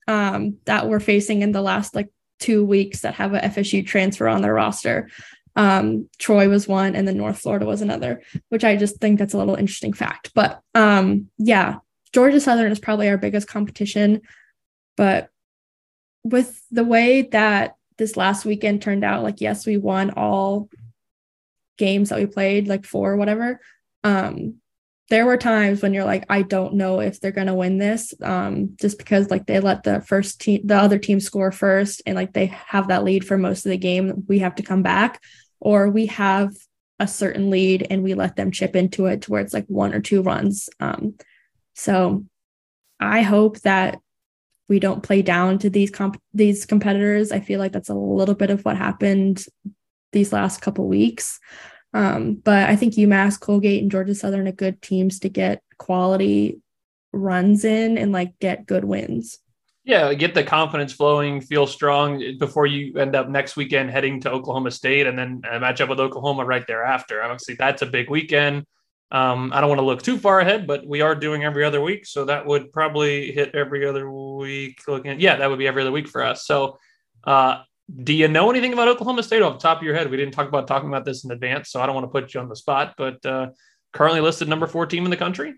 um, 0.08 0.58
that 0.66 0.88
we're 0.88 1.00
facing 1.00 1.42
in 1.42 1.52
the 1.52 1.62
last 1.62 1.96
like 1.96 2.10
two 2.40 2.64
weeks 2.64 3.02
that 3.02 3.16
have 3.16 3.34
a 3.34 3.40
FSU 3.40 3.86
transfer 3.86 4.28
on 4.28 4.42
their 4.42 4.54
roster. 4.54 5.10
Um, 5.58 6.08
Troy 6.20 6.48
was 6.48 6.68
one, 6.68 6.96
and 6.96 7.08
then 7.08 7.18
North 7.18 7.40
Florida 7.40 7.66
was 7.66 7.82
another, 7.82 8.22
which 8.50 8.64
I 8.64 8.78
just 8.78 8.98
think 8.98 9.20
that's 9.20 9.34
a 9.34 9.38
little 9.38 9.56
interesting 9.56 9.92
fact. 9.92 10.32
But 10.34 10.62
um, 10.76 11.30
yeah, 11.38 11.78
Georgia 12.14 12.40
Southern 12.40 12.72
is 12.72 12.80
probably 12.80 13.10
our 13.10 13.18
biggest 13.18 13.48
competition. 13.48 14.22
But 14.96 15.30
with 16.24 16.62
the 16.72 16.84
way 16.84 17.24
that 17.24 17.76
this 17.98 18.16
last 18.16 18.46
weekend 18.46 18.82
turned 18.82 19.04
out, 19.04 19.24
like, 19.24 19.42
yes, 19.42 19.66
we 19.66 19.78
won 19.78 20.12
all 20.12 20.70
games 21.78 22.10
that 22.10 22.20
we 22.20 22.28
played, 22.28 22.68
like 22.68 22.86
four 22.86 23.12
or 23.12 23.18
whatever. 23.18 23.60
Um, 24.04 24.56
there 25.10 25.26
were 25.26 25.38
times 25.38 25.82
when 25.82 25.94
you're 25.94 26.04
like, 26.04 26.26
I 26.30 26.42
don't 26.42 26.74
know 26.74 27.00
if 27.00 27.20
they're 27.20 27.32
gonna 27.32 27.56
win 27.56 27.78
this, 27.78 28.14
um, 28.22 28.76
just 28.80 28.98
because 28.98 29.32
like 29.32 29.46
they 29.46 29.60
let 29.60 29.84
the 29.84 30.02
first 30.02 30.42
team, 30.42 30.62
the 30.66 30.76
other 30.76 31.00
team 31.00 31.20
score 31.20 31.52
first, 31.52 32.02
and 32.06 32.16
like 32.16 32.34
they 32.34 32.48
have 32.48 32.90
that 32.90 33.04
lead 33.06 33.26
for 33.26 33.38
most 33.38 33.66
of 33.66 33.70
the 33.70 33.78
game. 33.78 34.26
We 34.28 34.40
have 34.40 34.56
to 34.56 34.64
come 34.64 34.84
back, 34.84 35.22
or 35.60 35.90
we 35.90 36.08
have 36.08 36.54
a 37.00 37.08
certain 37.08 37.50
lead 37.50 37.86
and 37.90 38.04
we 38.04 38.14
let 38.14 38.36
them 38.36 38.52
chip 38.52 38.76
into 38.76 39.06
it 39.06 39.24
to 39.24 39.32
where 39.32 39.42
it's 39.42 39.54
like 39.54 39.66
one 39.68 39.94
or 39.94 40.00
two 40.00 40.22
runs. 40.22 40.70
Um, 40.80 41.16
so 41.76 42.26
I 43.00 43.22
hope 43.22 43.60
that 43.60 44.00
we 44.70 44.80
don't 44.80 45.04
play 45.04 45.22
down 45.22 45.60
to 45.60 45.70
these 45.70 45.92
comp- 45.92 46.22
these 46.34 46.66
competitors. 46.66 47.32
I 47.32 47.40
feel 47.40 47.60
like 47.60 47.72
that's 47.72 47.90
a 47.90 47.96
little 47.96 48.36
bit 48.36 48.50
of 48.50 48.66
what 48.66 48.78
happened 48.78 49.46
these 50.12 50.34
last 50.34 50.62
couple 50.62 50.88
weeks. 50.88 51.40
Um, 51.94 52.36
but 52.36 52.70
I 52.70 52.76
think 52.76 52.96
UMass, 52.96 53.40
Colgate, 53.40 53.82
and 53.82 53.92
Georgia 53.92 54.16
Southern 54.16 54.48
are 54.48 54.52
good 54.52 54.82
teams 54.82 55.20
to 55.20 55.30
get 55.30 55.62
quality 55.78 56.60
runs 57.14 57.64
in 57.64 57.98
and 57.98 58.12
like 58.12 58.38
get 58.40 58.66
good 58.66 58.84
wins. 58.84 59.40
Yeah, 59.88 60.14
get 60.14 60.34
the 60.34 60.44
confidence 60.44 60.92
flowing, 60.92 61.40
feel 61.40 61.66
strong 61.66 62.38
before 62.40 62.68
you 62.68 62.98
end 62.98 63.16
up 63.16 63.30
next 63.30 63.56
weekend 63.56 63.90
heading 63.90 64.20
to 64.20 64.30
Oklahoma 64.30 64.70
State 64.70 65.08
and 65.08 65.18
then 65.18 65.40
match 65.62 65.80
up 65.80 65.88
with 65.88 66.02
Oklahoma 66.02 66.44
right 66.44 66.68
thereafter. 66.68 67.24
Obviously, 67.24 67.56
that's 67.56 67.82
a 67.84 67.86
big 67.86 68.10
weekend. 68.10 68.66
Um, 69.12 69.54
I 69.54 69.62
don't 69.62 69.70
want 69.70 69.80
to 69.80 69.86
look 69.86 70.02
too 70.02 70.18
far 70.18 70.42
ahead, 70.42 70.68
but 70.68 70.86
we 70.86 71.00
are 71.00 71.16
doing 71.16 71.46
every 71.46 71.64
other 71.64 71.80
week, 71.80 72.06
so 72.06 72.26
that 72.26 72.46
would 72.46 72.74
probably 72.74 73.32
hit 73.32 73.56
every 73.56 73.88
other 73.88 74.12
week. 74.12 74.82
Looking 74.90 75.12
at 75.12 75.22
yeah, 75.22 75.38
that 75.38 75.50
would 75.50 75.58
be 75.58 75.68
every 75.70 75.84
other 75.84 75.94
week 75.94 76.10
for 76.10 76.22
us. 76.22 76.46
So 76.46 76.80
uh, 77.24 77.62
do 78.04 78.12
you 78.12 78.28
know 78.28 78.50
anything 78.50 78.74
about 78.74 78.90
Oklahoma 78.90 79.24
State 79.24 79.42
off 79.42 79.54
the 79.54 79.60
top 79.60 79.78
of 79.78 79.84
your 79.84 79.96
head? 79.96 80.12
We 80.12 80.18
didn't 80.18 80.34
talk 80.34 80.50
about 80.50 80.68
talking 80.68 80.90
about 80.90 81.06
this 81.06 81.24
in 81.24 81.32
advance, 81.32 81.70
so 81.70 81.80
I 81.80 81.86
don't 81.86 81.96
want 81.96 82.04
to 82.04 82.12
put 82.12 82.34
you 82.34 82.42
on 82.42 82.50
the 82.50 82.58
spot, 82.58 82.96
but 82.98 83.26
uh, 83.26 83.52
currently 83.94 84.20
listed 84.20 84.50
number 84.50 84.68
four 84.68 84.86
team 84.86 85.06
in 85.06 85.12
the 85.12 85.16
country. 85.16 85.54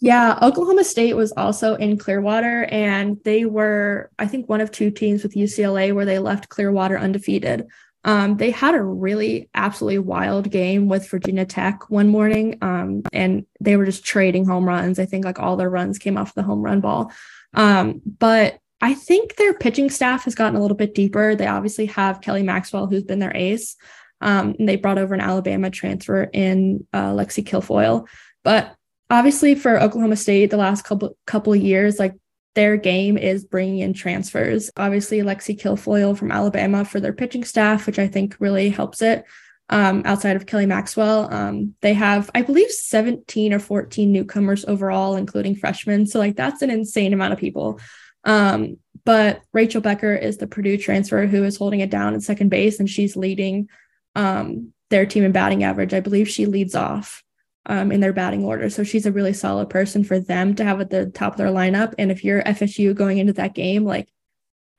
Yeah, 0.00 0.38
Oklahoma 0.42 0.84
State 0.84 1.14
was 1.14 1.32
also 1.32 1.76
in 1.76 1.96
Clearwater, 1.96 2.64
and 2.64 3.18
they 3.24 3.44
were, 3.44 4.10
I 4.18 4.26
think, 4.26 4.48
one 4.48 4.60
of 4.60 4.70
two 4.70 4.90
teams 4.90 5.22
with 5.22 5.34
UCLA 5.34 5.94
where 5.94 6.04
they 6.04 6.18
left 6.18 6.48
Clearwater 6.48 6.98
undefeated. 6.98 7.66
Um, 8.04 8.36
they 8.36 8.50
had 8.50 8.74
a 8.74 8.82
really 8.82 9.48
absolutely 9.54 10.00
wild 10.00 10.50
game 10.50 10.88
with 10.88 11.08
Virginia 11.08 11.46
Tech 11.46 11.88
one 11.88 12.08
morning, 12.08 12.58
um, 12.60 13.02
and 13.12 13.46
they 13.60 13.76
were 13.76 13.86
just 13.86 14.04
trading 14.04 14.44
home 14.44 14.68
runs. 14.68 14.98
I 14.98 15.06
think 15.06 15.24
like 15.24 15.38
all 15.38 15.56
their 15.56 15.70
runs 15.70 15.98
came 15.98 16.18
off 16.18 16.34
the 16.34 16.42
home 16.42 16.60
run 16.60 16.80
ball. 16.80 17.10
Um, 17.54 18.02
but 18.04 18.58
I 18.82 18.92
think 18.92 19.36
their 19.36 19.54
pitching 19.54 19.88
staff 19.88 20.24
has 20.24 20.34
gotten 20.34 20.56
a 20.56 20.60
little 20.60 20.76
bit 20.76 20.94
deeper. 20.94 21.34
They 21.34 21.46
obviously 21.46 21.86
have 21.86 22.20
Kelly 22.20 22.42
Maxwell, 22.42 22.86
who's 22.86 23.04
been 23.04 23.20
their 23.20 23.34
ace. 23.34 23.76
Um, 24.20 24.54
and 24.58 24.68
they 24.68 24.76
brought 24.76 24.98
over 24.98 25.14
an 25.14 25.20
Alabama 25.20 25.70
transfer 25.70 26.24
in 26.24 26.86
uh, 26.92 27.12
Lexi 27.12 27.42
Kilfoyle. 27.42 28.06
But 28.42 28.74
obviously 29.10 29.54
for 29.54 29.80
Oklahoma 29.80 30.16
State, 30.16 30.50
the 30.50 30.56
last 30.56 30.82
couple 30.82 31.16
couple 31.26 31.54
years, 31.54 31.98
like 31.98 32.14
their 32.54 32.76
game 32.76 33.18
is 33.18 33.44
bringing 33.44 33.80
in 33.80 33.92
transfers. 33.92 34.70
Obviously, 34.76 35.18
Lexi 35.18 35.58
Kilfoyle 35.60 36.16
from 36.16 36.30
Alabama 36.30 36.84
for 36.84 37.00
their 37.00 37.12
pitching 37.12 37.44
staff, 37.44 37.86
which 37.86 37.98
I 37.98 38.06
think 38.06 38.36
really 38.38 38.70
helps 38.70 39.02
it. 39.02 39.24
Um, 39.70 40.02
outside 40.04 40.36
of 40.36 40.46
Kelly 40.46 40.66
Maxwell, 40.66 41.32
um, 41.32 41.74
they 41.80 41.94
have, 41.94 42.30
I 42.34 42.42
believe, 42.42 42.70
17 42.70 43.54
or 43.54 43.58
14 43.58 44.12
newcomers 44.12 44.64
overall, 44.66 45.16
including 45.16 45.56
freshmen. 45.56 46.06
So, 46.06 46.18
like, 46.18 46.36
that's 46.36 46.62
an 46.62 46.70
insane 46.70 47.12
amount 47.12 47.32
of 47.32 47.38
people. 47.38 47.80
Um, 48.24 48.76
but 49.04 49.42
Rachel 49.52 49.80
Becker 49.80 50.14
is 50.14 50.36
the 50.36 50.46
Purdue 50.46 50.78
transfer 50.78 51.26
who 51.26 51.44
is 51.44 51.56
holding 51.56 51.80
it 51.80 51.90
down 51.90 52.14
at 52.14 52.22
second 52.22 52.50
base, 52.50 52.78
and 52.78 52.88
she's 52.88 53.16
leading 53.16 53.68
um, 54.14 54.72
their 54.90 55.06
team 55.06 55.24
in 55.24 55.32
batting 55.32 55.64
average. 55.64 55.94
I 55.94 56.00
believe 56.00 56.28
she 56.28 56.46
leads 56.46 56.74
off 56.74 57.24
um, 57.66 57.90
in 57.92 58.00
their 58.00 58.12
batting 58.12 58.44
order. 58.44 58.68
So 58.70 58.84
she's 58.84 59.06
a 59.06 59.12
really 59.12 59.32
solid 59.32 59.70
person 59.70 60.04
for 60.04 60.18
them 60.18 60.54
to 60.56 60.64
have 60.64 60.80
at 60.80 60.90
the 60.90 61.06
top 61.06 61.32
of 61.32 61.38
their 61.38 61.48
lineup. 61.48 61.94
And 61.98 62.10
if 62.10 62.24
you're 62.24 62.42
FSU 62.42 62.94
going 62.94 63.18
into 63.18 63.32
that 63.34 63.54
game, 63.54 63.84
like 63.84 64.08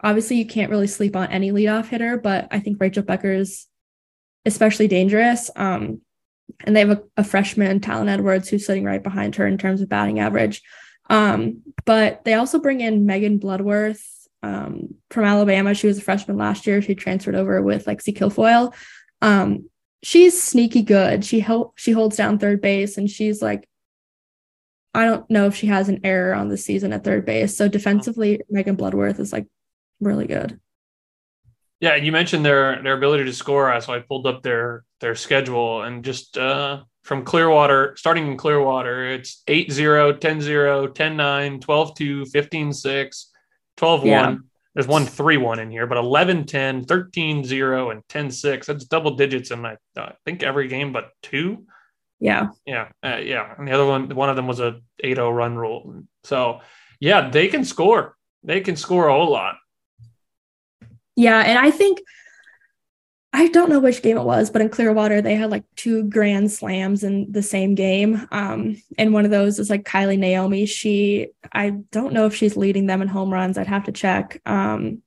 obviously 0.02 0.38
you 0.38 0.46
can't 0.46 0.70
really 0.70 0.88
sleep 0.88 1.16
on 1.16 1.28
any 1.28 1.52
leadoff 1.52 1.88
hitter, 1.88 2.18
but 2.18 2.48
I 2.52 2.60
think 2.60 2.78
Rachel 2.80 3.04
Becker 3.04 3.32
is 3.32 3.68
especially 4.46 4.88
dangerous. 4.88 5.50
Um, 5.56 6.02
and 6.64 6.76
they 6.76 6.82
have 6.82 6.92
a, 6.92 7.04
a, 7.18 7.24
freshman, 7.24 7.80
Tallen 7.80 8.08
Edwards, 8.08 8.50
who's 8.50 8.66
sitting 8.66 8.84
right 8.84 9.02
behind 9.02 9.36
her 9.38 9.48
in 9.48 9.58
terms 9.58 9.82
of 9.82 9.90
batting 9.90 10.20
average. 10.20 10.62
Um, 11.10 11.64
but 11.86 12.24
they 12.24 12.36
also 12.36 12.60
bring 12.60 12.82
in 12.82 13.08
Megan 13.08 13.40
Bloodworth 13.40 14.04
um, 14.44 14.96
from 15.10 15.26
Alabama. 15.26 15.74
She 15.74 15.88
was 15.88 15.98
a 15.98 16.02
freshman 16.02 16.38
last 16.38 16.68
year. 16.68 16.82
She 16.82 16.94
transferred 16.94 17.36
over 17.36 17.62
with 17.62 17.86
Lexi 17.86 18.16
Kilfoyle. 18.16 18.74
Um, 19.22 19.70
she's 20.04 20.42
sneaky 20.42 20.82
good. 20.82 21.26
She 21.26 21.40
help 21.40 21.74
she 21.78 21.92
holds 21.92 22.18
down 22.18 22.40
third 22.40 22.62
base 22.62 22.98
and 22.98 23.10
she's 23.10 23.42
like 23.42 23.68
I 24.94 25.06
don't 25.06 25.30
know 25.30 25.48
if 25.48 25.56
she 25.56 25.68
has 25.68 25.90
an 25.90 26.02
error 26.04 26.34
on 26.34 26.48
the 26.48 26.58
season 26.58 26.94
at 26.94 27.04
third 27.04 27.26
base. 27.26 27.56
So 27.58 27.68
defensively, 27.68 28.42
Megan 28.50 28.76
Bloodworth 28.76 29.20
is 29.20 29.34
like 29.34 29.48
really 30.00 30.28
good. 30.28 30.60
Yeah, 31.82 31.96
and 31.96 32.06
you 32.06 32.12
mentioned 32.12 32.46
their 32.46 32.82
their 32.82 32.98
ability 32.98 33.26
to 33.26 33.34
score. 33.34 33.80
So 33.82 33.94
I 33.94 34.00
pulled 34.00 34.26
up 34.26 34.42
their 34.42 34.86
their 35.02 35.16
schedule 35.16 35.84
and 35.84 36.04
just 36.04 36.38
uh, 36.38 36.84
from 37.06 37.24
Clearwater, 37.24 37.96
starting 37.98 38.26
in 38.26 38.36
Clearwater, 38.36 39.12
it's 39.12 39.44
8-0, 39.48 40.20
10-0, 40.20 40.96
10-9, 40.96 41.62
12-2, 41.62 42.32
15-6, 42.32 43.26
12-1. 43.78 44.40
There's 44.76 44.88
one 44.88 45.06
3 45.06 45.38
1 45.38 45.60
in 45.60 45.72
here, 45.72 45.88
but 45.88 45.98
11 45.98 46.46
10, 46.46 46.84
13 46.84 47.44
0, 47.46 47.92
and 47.92 48.02
10 48.10 48.30
6. 48.30 48.68
That's 48.68 48.84
double 48.86 49.16
digits 49.16 49.50
in, 49.52 49.66
I 49.66 49.78
think, 50.26 50.44
every 50.44 50.68
game 50.68 50.92
but 50.92 51.12
two. 51.24 51.66
Yeah. 52.20 52.50
Yeah. 52.66 52.90
Uh, 53.04 53.18
yeah. 53.18 53.56
And 53.58 53.68
the 53.68 53.72
other 53.72 53.86
one, 53.86 54.14
one 54.14 54.30
of 54.30 54.36
them 54.36 54.48
was 54.48 54.60
a 54.60 54.82
8 55.00 55.16
0 55.16 55.32
run 55.32 55.56
rule. 55.56 56.04
So, 56.26 56.60
yeah, 57.00 57.30
they 57.30 57.48
can 57.48 57.64
score. 57.64 58.18
They 58.44 58.60
can 58.62 58.76
score 58.76 59.08
a 59.08 59.14
whole 59.14 59.32
lot. 59.32 59.56
Yeah. 61.16 61.40
And 61.40 61.58
I 61.58 61.72
think 61.72 62.00
I 63.38 63.50
don't 63.50 63.70
know 63.70 63.82
which 63.82 64.02
game 64.02 64.18
it 64.18 64.24
was, 64.24 64.50
but 64.50 64.62
in 64.62 64.70
Clearwater, 64.70 65.22
they 65.22 65.36
had 65.36 65.52
like 65.52 65.66
two 65.76 66.06
grand 66.06 66.54
slams 66.54 67.04
in 67.04 67.30
the 67.34 67.42
same 67.42 67.76
game. 67.76 68.26
Um, 68.32 68.82
and 68.98 69.12
one 69.12 69.26
of 69.26 69.32
those 69.32 69.60
is 69.60 69.70
like 69.70 69.84
Kylie 69.84 70.18
Naomi. 70.18 70.66
She, 70.66 71.32
I 71.52 71.72
don't 71.92 72.14
know 72.14 72.28
if 72.28 72.34
she's 72.34 72.56
leading 72.56 72.86
them 72.86 73.02
in 73.02 73.10
home 73.10 73.34
runs. 73.34 73.58
I'd 73.58 73.68
have 73.68 73.84
to 73.84 73.92
check. 73.92 74.42
Um, 74.46 75.02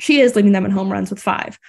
she 0.00 0.18
is 0.18 0.34
leading 0.34 0.50
them 0.50 0.64
in 0.64 0.72
home 0.72 0.90
runs 0.90 1.10
with 1.10 1.22
five. 1.22 1.60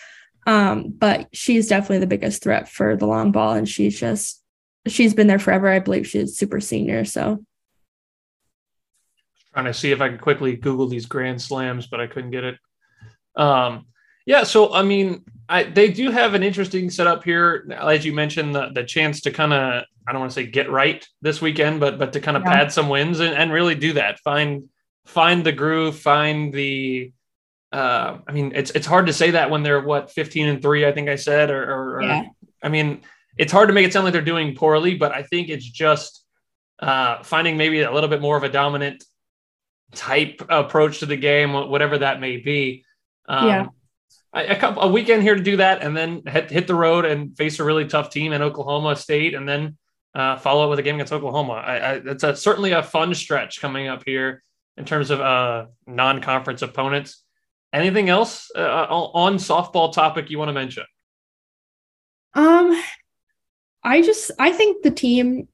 Um, 0.47 0.89
but 0.89 1.27
she's 1.34 1.67
definitely 1.67 1.99
the 1.99 2.08
biggest 2.08 2.41
threat 2.41 2.67
for 2.67 2.95
the 2.95 3.05
long 3.05 3.32
ball. 3.32 3.53
And 3.53 3.69
she's 3.69 3.99
just, 3.99 4.41
she's 4.88 5.13
been 5.13 5.27
there 5.27 5.38
forever. 5.38 5.67
I 5.67 5.77
believe 5.77 6.08
she's 6.08 6.36
super 6.36 6.60
senior. 6.60 7.05
So 7.05 7.45
trying 9.53 9.65
to 9.65 9.73
see 9.75 9.91
if 9.91 10.01
I 10.01 10.10
could 10.10 10.21
quickly 10.21 10.55
Google 10.55 10.88
these 10.88 11.05
grand 11.05 11.39
slams, 11.39 11.86
but 11.86 12.01
I 12.01 12.08
couldn't 12.08 12.32
get 12.32 12.43
it. 12.43 12.58
Um, 13.36 13.86
yeah, 14.25 14.41
so 14.41 14.73
I 14.73 14.82
mean, 14.82 15.25
I, 15.49 15.63
they 15.63 15.91
do 15.91 16.12
have 16.12 16.35
an 16.35 16.43
interesting 16.43 16.91
setup 16.91 17.23
here, 17.23 17.67
as 17.75 18.05
you 18.05 18.13
mentioned, 18.13 18.53
the, 18.53 18.69
the 18.69 18.83
chance 18.83 19.21
to 19.21 19.31
kind 19.31 19.51
of 19.51 19.83
I 20.07 20.12
don't 20.12 20.21
want 20.21 20.31
to 20.31 20.35
say 20.35 20.45
get 20.45 20.69
right 20.69 21.05
this 21.23 21.41
weekend, 21.41 21.79
but 21.79 21.97
but 21.97 22.13
to 22.13 22.21
kind 22.21 22.38
of 22.38 22.43
yeah. 22.43 22.53
pad 22.53 22.71
some 22.71 22.88
wins 22.88 23.19
and, 23.19 23.33
and 23.33 23.51
really 23.51 23.73
do 23.73 23.93
that. 23.93 24.19
Find 24.19 24.69
find 25.05 25.43
the 25.43 25.51
groove, 25.51 25.97
find 25.97 26.53
the. 26.53 27.12
Uh, 27.71 28.19
I 28.27 28.31
mean, 28.31 28.51
it's 28.55 28.71
it's 28.71 28.85
hard 28.85 29.07
to 29.07 29.13
say 29.13 29.31
that 29.31 29.49
when 29.49 29.63
they're 29.63 29.81
what 29.81 30.12
fifteen 30.12 30.47
and 30.47 30.62
three, 30.62 30.85
I 30.85 30.91
think 30.91 31.09
I 31.09 31.15
said, 31.15 31.49
or, 31.49 31.97
or, 31.97 32.01
yeah. 32.03 32.21
or 32.21 32.25
I 32.62 32.69
mean, 32.69 33.01
it's 33.38 33.51
hard 33.51 33.69
to 33.69 33.73
make 33.73 33.85
it 33.85 33.93
sound 33.93 34.05
like 34.05 34.13
they're 34.13 34.21
doing 34.21 34.55
poorly, 34.55 34.95
but 34.95 35.12
I 35.12 35.23
think 35.23 35.49
it's 35.49 35.67
just 35.67 36.23
uh, 36.79 37.23
finding 37.23 37.57
maybe 37.57 37.81
a 37.81 37.91
little 37.91 38.09
bit 38.09 38.21
more 38.21 38.38
of 38.38 38.43
a 38.43 38.49
dominant 38.49 39.03
type 39.93 40.43
approach 40.49 40.99
to 40.99 41.07
the 41.07 41.17
game, 41.17 41.53
whatever 41.53 41.97
that 41.99 42.19
may 42.19 42.38
be. 42.38 42.85
Um, 43.27 43.47
yeah 43.47 43.67
a, 44.33 44.55
couple, 44.55 44.83
a 44.83 44.91
weekend 44.91 45.23
here 45.23 45.35
to 45.35 45.41
do 45.41 45.57
that, 45.57 45.81
and 45.81 45.95
then 45.95 46.21
hit, 46.27 46.51
hit 46.51 46.67
the 46.67 46.75
road 46.75 47.05
and 47.05 47.35
face 47.35 47.59
a 47.59 47.63
really 47.63 47.85
tough 47.85 48.09
team 48.09 48.33
in 48.33 48.41
Oklahoma 48.41 48.95
State, 48.95 49.33
and 49.33 49.47
then 49.47 49.77
uh, 50.13 50.37
follow 50.37 50.63
up 50.63 50.69
with 50.69 50.79
a 50.79 50.83
game 50.83 50.95
against 50.95 51.13
Oklahoma. 51.13 51.53
I, 51.53 51.75
I, 51.77 51.93
it's 52.05 52.23
a, 52.23 52.35
certainly 52.35 52.71
a 52.71 52.83
fun 52.83 53.13
stretch 53.13 53.61
coming 53.61 53.87
up 53.87 54.03
here 54.05 54.43
in 54.77 54.85
terms 54.85 55.09
of 55.09 55.19
uh, 55.19 55.65
non-conference 55.87 56.61
opponents. 56.61 57.23
Anything 57.71 58.09
else 58.09 58.49
uh, 58.55 58.87
on 58.89 59.35
softball 59.35 59.93
topic 59.93 60.29
you 60.29 60.39
want 60.39 60.49
to 60.49 60.53
mention? 60.53 60.85
Um, 62.33 62.81
I 63.83 64.01
just 64.01 64.31
I 64.39 64.51
think 64.51 64.83
the 64.83 64.91
team. 64.91 65.47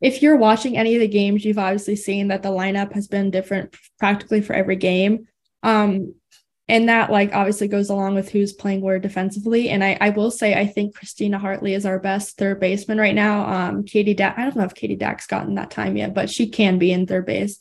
If 0.00 0.20
you're 0.20 0.36
watching 0.36 0.76
any 0.76 0.94
of 0.94 1.00
the 1.00 1.08
games, 1.08 1.44
you've 1.44 1.58
obviously 1.58 1.94
seen 1.94 2.28
that 2.28 2.42
the 2.42 2.48
lineup 2.48 2.92
has 2.94 3.06
been 3.06 3.30
different 3.30 3.76
practically 4.00 4.40
for 4.40 4.52
every 4.52 4.74
game. 4.74 5.28
Um, 5.62 6.14
and 6.72 6.88
that 6.88 7.10
like 7.10 7.34
obviously 7.34 7.68
goes 7.68 7.90
along 7.90 8.14
with 8.14 8.30
who's 8.30 8.54
playing 8.54 8.80
where 8.80 8.98
defensively. 8.98 9.68
And 9.68 9.84
I, 9.84 9.98
I 10.00 10.08
will 10.08 10.30
say 10.30 10.54
I 10.54 10.66
think 10.66 10.96
Christina 10.96 11.38
Hartley 11.38 11.74
is 11.74 11.84
our 11.84 11.98
best 11.98 12.38
third 12.38 12.60
baseman 12.60 12.96
right 12.96 13.14
now. 13.14 13.44
Um, 13.46 13.84
Katie 13.84 14.14
Dack, 14.14 14.38
I 14.38 14.44
don't 14.44 14.56
know 14.56 14.64
if 14.64 14.74
Katie 14.74 14.96
Dack's 14.96 15.26
gotten 15.26 15.56
that 15.56 15.70
time 15.70 15.98
yet, 15.98 16.14
but 16.14 16.30
she 16.30 16.48
can 16.48 16.78
be 16.78 16.90
in 16.90 17.06
third 17.06 17.26
base. 17.26 17.58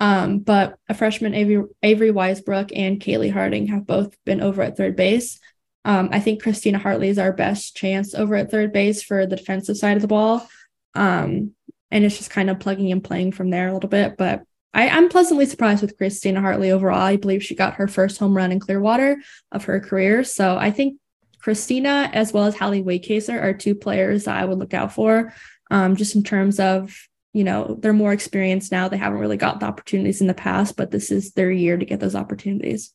Um, 0.00 0.38
but 0.38 0.78
a 0.88 0.94
freshman 0.94 1.34
Avery, 1.34 1.64
Avery 1.82 2.10
Weisbrook 2.10 2.72
and 2.74 2.98
Kalei 2.98 3.30
Harding 3.30 3.66
have 3.66 3.86
both 3.86 4.16
been 4.24 4.40
over 4.40 4.62
at 4.62 4.78
third 4.78 4.96
base. 4.96 5.38
Um, 5.84 6.08
I 6.10 6.20
think 6.20 6.42
Christina 6.42 6.78
Hartley 6.78 7.08
is 7.08 7.18
our 7.18 7.34
best 7.34 7.76
chance 7.76 8.14
over 8.14 8.34
at 8.34 8.50
third 8.50 8.72
base 8.72 9.02
for 9.02 9.26
the 9.26 9.36
defensive 9.36 9.76
side 9.76 9.96
of 9.96 10.02
the 10.02 10.08
ball. 10.08 10.48
Um, 10.94 11.52
and 11.90 12.02
it's 12.02 12.16
just 12.16 12.30
kind 12.30 12.48
of 12.48 12.60
plugging 12.60 12.90
and 12.92 13.04
playing 13.04 13.32
from 13.32 13.50
there 13.50 13.68
a 13.68 13.74
little 13.74 13.90
bit. 13.90 14.16
But 14.16 14.44
I, 14.74 14.86
am 14.88 15.08
pleasantly 15.08 15.46
surprised 15.46 15.82
with 15.82 15.96
Christina 15.96 16.40
Hartley 16.40 16.70
overall. 16.70 17.00
I 17.00 17.16
believe 17.16 17.44
she 17.44 17.54
got 17.54 17.74
her 17.74 17.88
first 17.88 18.18
home 18.18 18.36
run 18.36 18.52
in 18.52 18.60
Clearwater 18.60 19.18
of 19.52 19.64
her 19.64 19.80
career. 19.80 20.24
So 20.24 20.56
I 20.56 20.70
think 20.70 20.98
Christina 21.38 22.10
as 22.12 22.32
well 22.32 22.44
as 22.44 22.56
Hallie 22.56 22.82
Wacaser 22.82 23.40
are 23.40 23.52
two 23.52 23.74
players 23.74 24.24
that 24.24 24.36
I 24.36 24.44
would 24.44 24.58
look 24.58 24.74
out 24.74 24.92
for, 24.92 25.32
um, 25.70 25.94
just 25.94 26.16
in 26.16 26.22
terms 26.22 26.58
of 26.58 26.96
you 27.32 27.44
know 27.44 27.76
they're 27.80 27.92
more 27.92 28.12
experienced 28.12 28.72
now. 28.72 28.88
They 28.88 28.96
haven't 28.96 29.18
really 29.18 29.36
got 29.36 29.60
the 29.60 29.66
opportunities 29.66 30.20
in 30.20 30.26
the 30.26 30.34
past, 30.34 30.76
but 30.76 30.90
this 30.90 31.10
is 31.10 31.32
their 31.32 31.50
year 31.50 31.76
to 31.76 31.84
get 31.84 32.00
those 32.00 32.14
opportunities. 32.14 32.92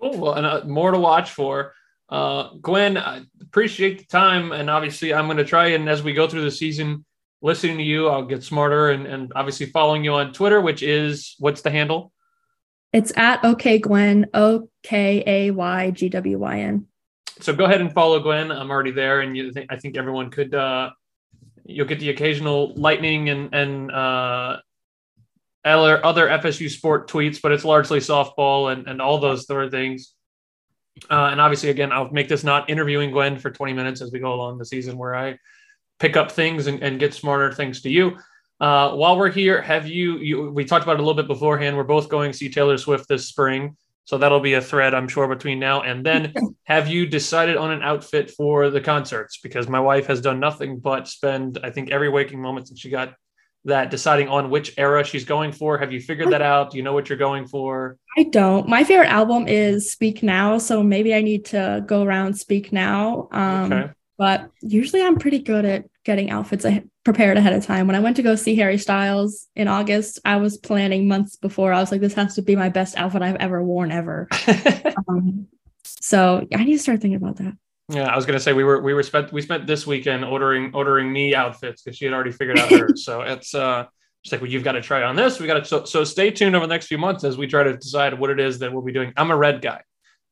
Oh 0.00 0.16
well, 0.16 0.34
and 0.34 0.46
uh, 0.46 0.62
more 0.64 0.90
to 0.90 0.98
watch 0.98 1.30
for. 1.30 1.72
Uh, 2.08 2.54
Gwen, 2.62 2.96
I 2.96 3.22
appreciate 3.42 3.98
the 3.98 4.06
time, 4.06 4.52
and 4.52 4.68
obviously 4.68 5.14
I'm 5.14 5.26
going 5.26 5.36
to 5.36 5.44
try 5.44 5.68
and 5.68 5.88
as 5.88 6.02
we 6.02 6.14
go 6.14 6.26
through 6.26 6.42
the 6.42 6.50
season 6.50 7.04
listening 7.42 7.78
to 7.78 7.84
you, 7.84 8.08
I'll 8.08 8.24
get 8.24 8.42
smarter 8.42 8.90
and, 8.90 9.06
and 9.06 9.32
obviously 9.34 9.66
following 9.66 10.04
you 10.04 10.14
on 10.14 10.32
Twitter, 10.32 10.60
which 10.60 10.82
is 10.82 11.34
what's 11.38 11.62
the 11.62 11.70
handle? 11.70 12.12
It's 12.92 13.12
at 13.16 13.44
OK 13.44 13.78
Gwen, 13.80 14.26
O 14.34 14.68
K 14.82 15.22
A 15.26 15.50
Y 15.50 15.90
G 15.90 16.08
W 16.08 16.38
Y 16.38 16.60
N. 16.60 16.86
So 17.40 17.54
go 17.54 17.66
ahead 17.66 17.80
and 17.80 17.92
follow 17.92 18.18
Gwen. 18.20 18.50
I'm 18.50 18.70
already 18.70 18.90
there, 18.90 19.20
and 19.20 19.36
you 19.36 19.52
think 19.52 19.70
I 19.70 19.76
think 19.76 19.96
everyone 19.96 20.30
could. 20.30 20.54
Uh, 20.54 20.90
you'll 21.64 21.86
get 21.86 22.00
the 22.00 22.10
occasional 22.10 22.72
lightning 22.74 23.28
and 23.28 23.54
and 23.54 23.92
uh, 23.92 24.56
other 25.64 26.04
other 26.04 26.28
FSU 26.28 26.70
sport 26.70 27.10
tweets, 27.10 27.40
but 27.42 27.52
it's 27.52 27.64
largely 27.64 28.00
softball 28.00 28.72
and 28.72 28.88
and 28.88 29.02
all 29.02 29.18
those 29.18 29.46
sort 29.46 29.64
of 29.64 29.70
things. 29.70 30.14
Uh, 31.10 31.28
and 31.30 31.40
obviously, 31.40 31.68
again, 31.68 31.92
I'll 31.92 32.10
make 32.10 32.28
this 32.28 32.42
not 32.42 32.68
interviewing 32.68 33.12
Gwen 33.12 33.38
for 33.38 33.50
20 33.50 33.72
minutes 33.72 34.00
as 34.00 34.10
we 34.10 34.18
go 34.18 34.32
along 34.32 34.58
the 34.58 34.64
season, 34.64 34.98
where 34.98 35.14
I 35.14 35.38
pick 35.98 36.16
up 36.16 36.32
things 36.32 36.66
and, 36.66 36.82
and 36.82 36.98
get 36.98 37.14
smarter 37.14 37.52
things 37.52 37.82
to 37.82 37.90
you. 37.90 38.18
Uh, 38.60 38.92
while 38.92 39.16
we're 39.16 39.30
here, 39.30 39.62
have 39.62 39.86
you, 39.86 40.18
you, 40.18 40.50
we 40.50 40.64
talked 40.64 40.82
about 40.82 40.94
it 40.94 41.00
a 41.00 41.02
little 41.02 41.14
bit 41.14 41.28
beforehand. 41.28 41.76
We're 41.76 41.84
both 41.84 42.08
going 42.08 42.32
to 42.32 42.36
see 42.36 42.48
Taylor 42.48 42.76
Swift 42.76 43.08
this 43.08 43.26
spring. 43.26 43.76
So 44.04 44.16
that'll 44.16 44.40
be 44.40 44.54
a 44.54 44.62
thread, 44.62 44.94
I'm 44.94 45.06
sure, 45.06 45.28
between 45.28 45.58
now 45.58 45.82
and 45.82 46.04
then. 46.04 46.32
have 46.64 46.88
you 46.88 47.06
decided 47.06 47.56
on 47.56 47.70
an 47.70 47.82
outfit 47.82 48.30
for 48.30 48.70
the 48.70 48.80
concerts? 48.80 49.38
Because 49.42 49.68
my 49.68 49.80
wife 49.80 50.06
has 50.06 50.20
done 50.20 50.40
nothing 50.40 50.78
but 50.78 51.06
spend, 51.06 51.58
I 51.62 51.70
think, 51.70 51.90
every 51.90 52.08
waking 52.08 52.40
moment 52.40 52.68
since 52.68 52.80
she 52.80 52.88
got 52.88 53.14
that 53.64 53.90
deciding 53.90 54.28
on 54.28 54.50
which 54.50 54.72
era 54.78 55.04
she's 55.04 55.24
going 55.24 55.52
for? 55.52 55.78
Have 55.78 55.92
you 55.92 56.00
figured 56.00 56.30
that 56.30 56.42
out? 56.42 56.70
Do 56.70 56.78
you 56.78 56.82
know 56.82 56.92
what 56.92 57.08
you're 57.08 57.18
going 57.18 57.46
for? 57.46 57.98
I 58.16 58.24
don't. 58.24 58.68
My 58.68 58.82
favorite 58.82 59.10
album 59.10 59.46
is 59.46 59.92
Speak 59.92 60.22
Now, 60.22 60.58
so 60.58 60.82
maybe 60.82 61.14
I 61.14 61.22
need 61.22 61.44
to 61.46 61.84
go 61.86 62.02
around 62.02 62.34
Speak 62.34 62.72
Now. 62.72 63.28
Um, 63.30 63.72
Okay. 63.72 63.92
But 64.18 64.50
usually 64.60 65.00
I'm 65.00 65.16
pretty 65.16 65.38
good 65.38 65.64
at 65.64 65.84
getting 66.04 66.30
outfits 66.30 66.66
prepared 67.04 67.36
ahead 67.38 67.52
of 67.52 67.64
time. 67.64 67.86
When 67.86 67.94
I 67.96 68.00
went 68.00 68.16
to 68.16 68.22
go 68.22 68.34
see 68.34 68.56
Harry 68.56 68.76
Styles 68.76 69.46
in 69.54 69.68
August, 69.68 70.18
I 70.24 70.36
was 70.36 70.58
planning 70.58 71.06
months 71.06 71.36
before. 71.36 71.72
I 71.72 71.78
was 71.80 71.92
like, 71.92 72.00
this 72.00 72.14
has 72.14 72.34
to 72.34 72.42
be 72.42 72.56
my 72.56 72.68
best 72.68 72.96
outfit 72.98 73.22
I've 73.22 73.36
ever 73.36 73.62
worn 73.62 73.92
ever. 73.92 74.28
um, 75.08 75.46
so 75.84 76.46
I 76.52 76.64
need 76.64 76.72
to 76.74 76.78
start 76.80 77.00
thinking 77.00 77.16
about 77.16 77.36
that. 77.36 77.56
Yeah, 77.90 78.08
I 78.08 78.16
was 78.16 78.26
gonna 78.26 78.40
say 78.40 78.52
we 78.52 78.64
were 78.64 78.82
we 78.82 78.92
were 78.92 79.02
spent 79.02 79.32
we 79.32 79.40
spent 79.40 79.66
this 79.66 79.86
weekend 79.86 80.22
ordering 80.24 80.72
ordering 80.74 81.10
me 81.10 81.34
outfits 81.34 81.80
because 81.80 81.96
she 81.96 82.04
had 82.04 82.12
already 82.12 82.32
figured 82.32 82.58
out 82.58 82.70
hers. 82.70 83.04
so 83.04 83.22
it's 83.22 83.54
uh 83.54 83.86
just 84.22 84.32
like 84.32 84.42
well, 84.42 84.50
you've 84.50 84.64
got 84.64 84.72
to 84.72 84.82
try 84.82 85.04
on 85.04 85.16
this. 85.16 85.40
We 85.40 85.46
got 85.46 85.54
to 85.60 85.64
so 85.64 85.84
so 85.84 86.04
stay 86.04 86.30
tuned 86.30 86.54
over 86.54 86.66
the 86.66 86.74
next 86.74 86.86
few 86.86 86.98
months 86.98 87.24
as 87.24 87.38
we 87.38 87.46
try 87.46 87.62
to 87.62 87.76
decide 87.76 88.18
what 88.18 88.28
it 88.28 88.40
is 88.40 88.58
that 88.58 88.72
we'll 88.72 88.82
be 88.82 88.92
doing. 88.92 89.14
I'm 89.16 89.30
a 89.30 89.36
red 89.36 89.62
guy, 89.62 89.80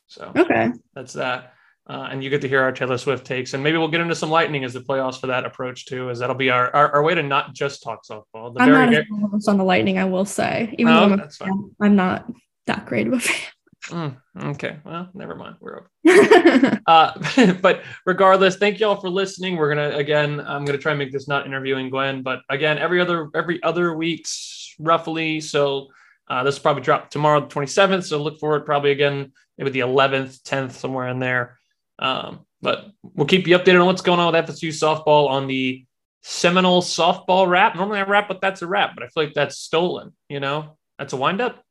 so 0.07 0.33
Okay. 0.37 0.71
that's 0.95 1.15
that. 1.15 1.55
Uh, 1.89 2.09
and 2.11 2.23
you 2.25 2.31
get 2.31 2.41
to 2.41 2.49
hear 2.49 2.61
our 2.63 2.73
Taylor 2.73 2.99
Swift 2.99 3.25
takes, 3.25 3.55
and 3.55 3.63
maybe 3.63 3.79
we'll 3.79 3.87
get 3.87 4.01
into 4.01 4.15
some 4.15 4.29
lightning 4.29 4.65
as 4.65 4.73
the 4.73 4.81
playoffs 4.81 5.21
for 5.21 5.29
that 5.29 5.45
approach 5.45 5.87
too, 5.87 6.11
as 6.11 6.19
that'll 6.19 6.35
be 6.35 6.51
our 6.51 6.75
our, 6.75 6.95
our 6.97 7.03
way 7.03 7.15
to 7.15 7.23
not 7.23 7.55
just 7.55 7.83
talk 7.83 8.05
softball. 8.05 8.53
The 8.53 8.61
I'm 8.61 8.73
not 8.73 8.91
very 8.91 8.97
as 8.97 9.05
well 9.09 9.41
on 9.47 9.57
the 9.57 9.65
lightning, 9.65 9.97
I 9.97 10.05
will 10.05 10.25
say. 10.25 10.75
Even 10.79 10.93
No, 10.93 11.07
though 11.07 11.13
I'm, 11.13 11.19
that's 11.19 11.37
fine. 11.37 11.49
fan, 11.49 11.71
I'm 11.81 11.95
not 11.95 12.29
that 12.67 12.87
great 12.87 13.07
of 13.07 13.13
a 13.13 13.21
fan. 13.21 13.53
Mm, 13.89 14.17
okay, 14.47 14.79
well, 14.85 15.09
never 15.15 15.37
mind. 15.37 15.57
We're 15.61 15.87
over. 16.05 16.81
uh, 16.89 17.53
but 17.63 17.83
regardless, 18.05 18.57
thank 18.57 18.81
y'all 18.81 19.01
for 19.01 19.09
listening. 19.09 19.55
We're 19.57 19.73
gonna 19.73 19.97
again, 19.97 20.41
I'm 20.41 20.65
gonna 20.65 20.79
try 20.79 20.91
and 20.91 20.99
make 20.99 21.13
this 21.13 21.29
not 21.29 21.47
interviewing 21.47 21.89
Gwen, 21.89 22.23
but 22.23 22.41
again, 22.51 22.79
every 22.79 23.01
other 23.01 23.31
every 23.33 23.63
other 23.63 23.95
weeks 23.95 24.75
roughly. 24.81 25.41
So 25.41 25.87
uh, 26.29 26.43
this 26.43 26.57
will 26.57 26.63
probably 26.63 26.83
drop 26.83 27.11
tomorrow, 27.11 27.41
the 27.41 27.47
27th. 27.47 28.05
So 28.05 28.21
look 28.21 28.41
forward 28.41 28.67
probably 28.67 28.91
again, 28.91 29.33
maybe 29.57 29.71
the 29.71 29.81
11th, 29.81 30.43
10th, 30.43 30.73
somewhere 30.73 31.07
in 31.09 31.21
there. 31.21 31.59
Um, 31.99 32.41
but 32.63 32.87
we'll 33.03 33.27
keep 33.27 33.47
you 33.47 33.59
updated 33.59 33.81
on 33.81 33.87
what's 33.87 34.03
going 34.03 34.21
on 34.21 34.33
with 34.33 34.47
FSU 34.47 34.69
softball 34.69 35.29
on 35.29 35.47
the 35.47 35.85
Seminole 36.23 36.83
softball 36.83 37.47
rap. 37.47 37.77
Normally 37.77 38.01
I 38.01 38.03
rap, 38.03 38.27
but 38.27 38.41
that's 38.41 38.61
a 38.63 38.67
rap, 38.67 38.95
but 38.97 39.05
I 39.05 39.09
feel 39.09 39.25
like 39.25 39.35
that's 39.35 39.59
stolen. 39.59 40.13
You 40.29 40.41
know, 40.41 40.77
that's 40.99 41.13
a 41.13 41.17
windup. 41.17 41.63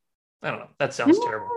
I 0.41 0.51
don't 0.51 0.59
know. 0.59 0.69
That 0.79 0.93
sounds 0.93 1.19
terrible. 1.19 1.49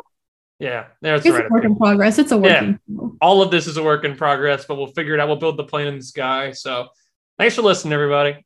Yeah, 0.59 0.87
there's 1.00 1.22
the 1.22 1.28
it's 1.28 1.38
right 1.38 1.46
a 1.46 1.48
work 1.48 1.64
in 1.64 1.76
progress. 1.76 2.18
It's 2.18 2.33
a 2.33 2.37
working. 2.37 2.81
all 3.20 3.42
of 3.42 3.52
this 3.52 3.68
is 3.68 3.76
a 3.76 3.83
work 3.83 4.04
in 4.04 4.16
progress, 4.16 4.64
but 4.66 4.76
we'll 4.76 4.88
figure 4.88 5.14
it 5.14 5.20
out. 5.20 5.28
We'll 5.28 5.37
build 5.37 5.57
the 5.57 5.64
plane 5.64 5.87
in 5.87 5.98
the 5.98 6.02
sky. 6.02 6.50
So 6.50 6.88
thanks 7.38 7.54
for 7.54 7.62
listening, 7.62 7.92
everybody. 7.92 8.44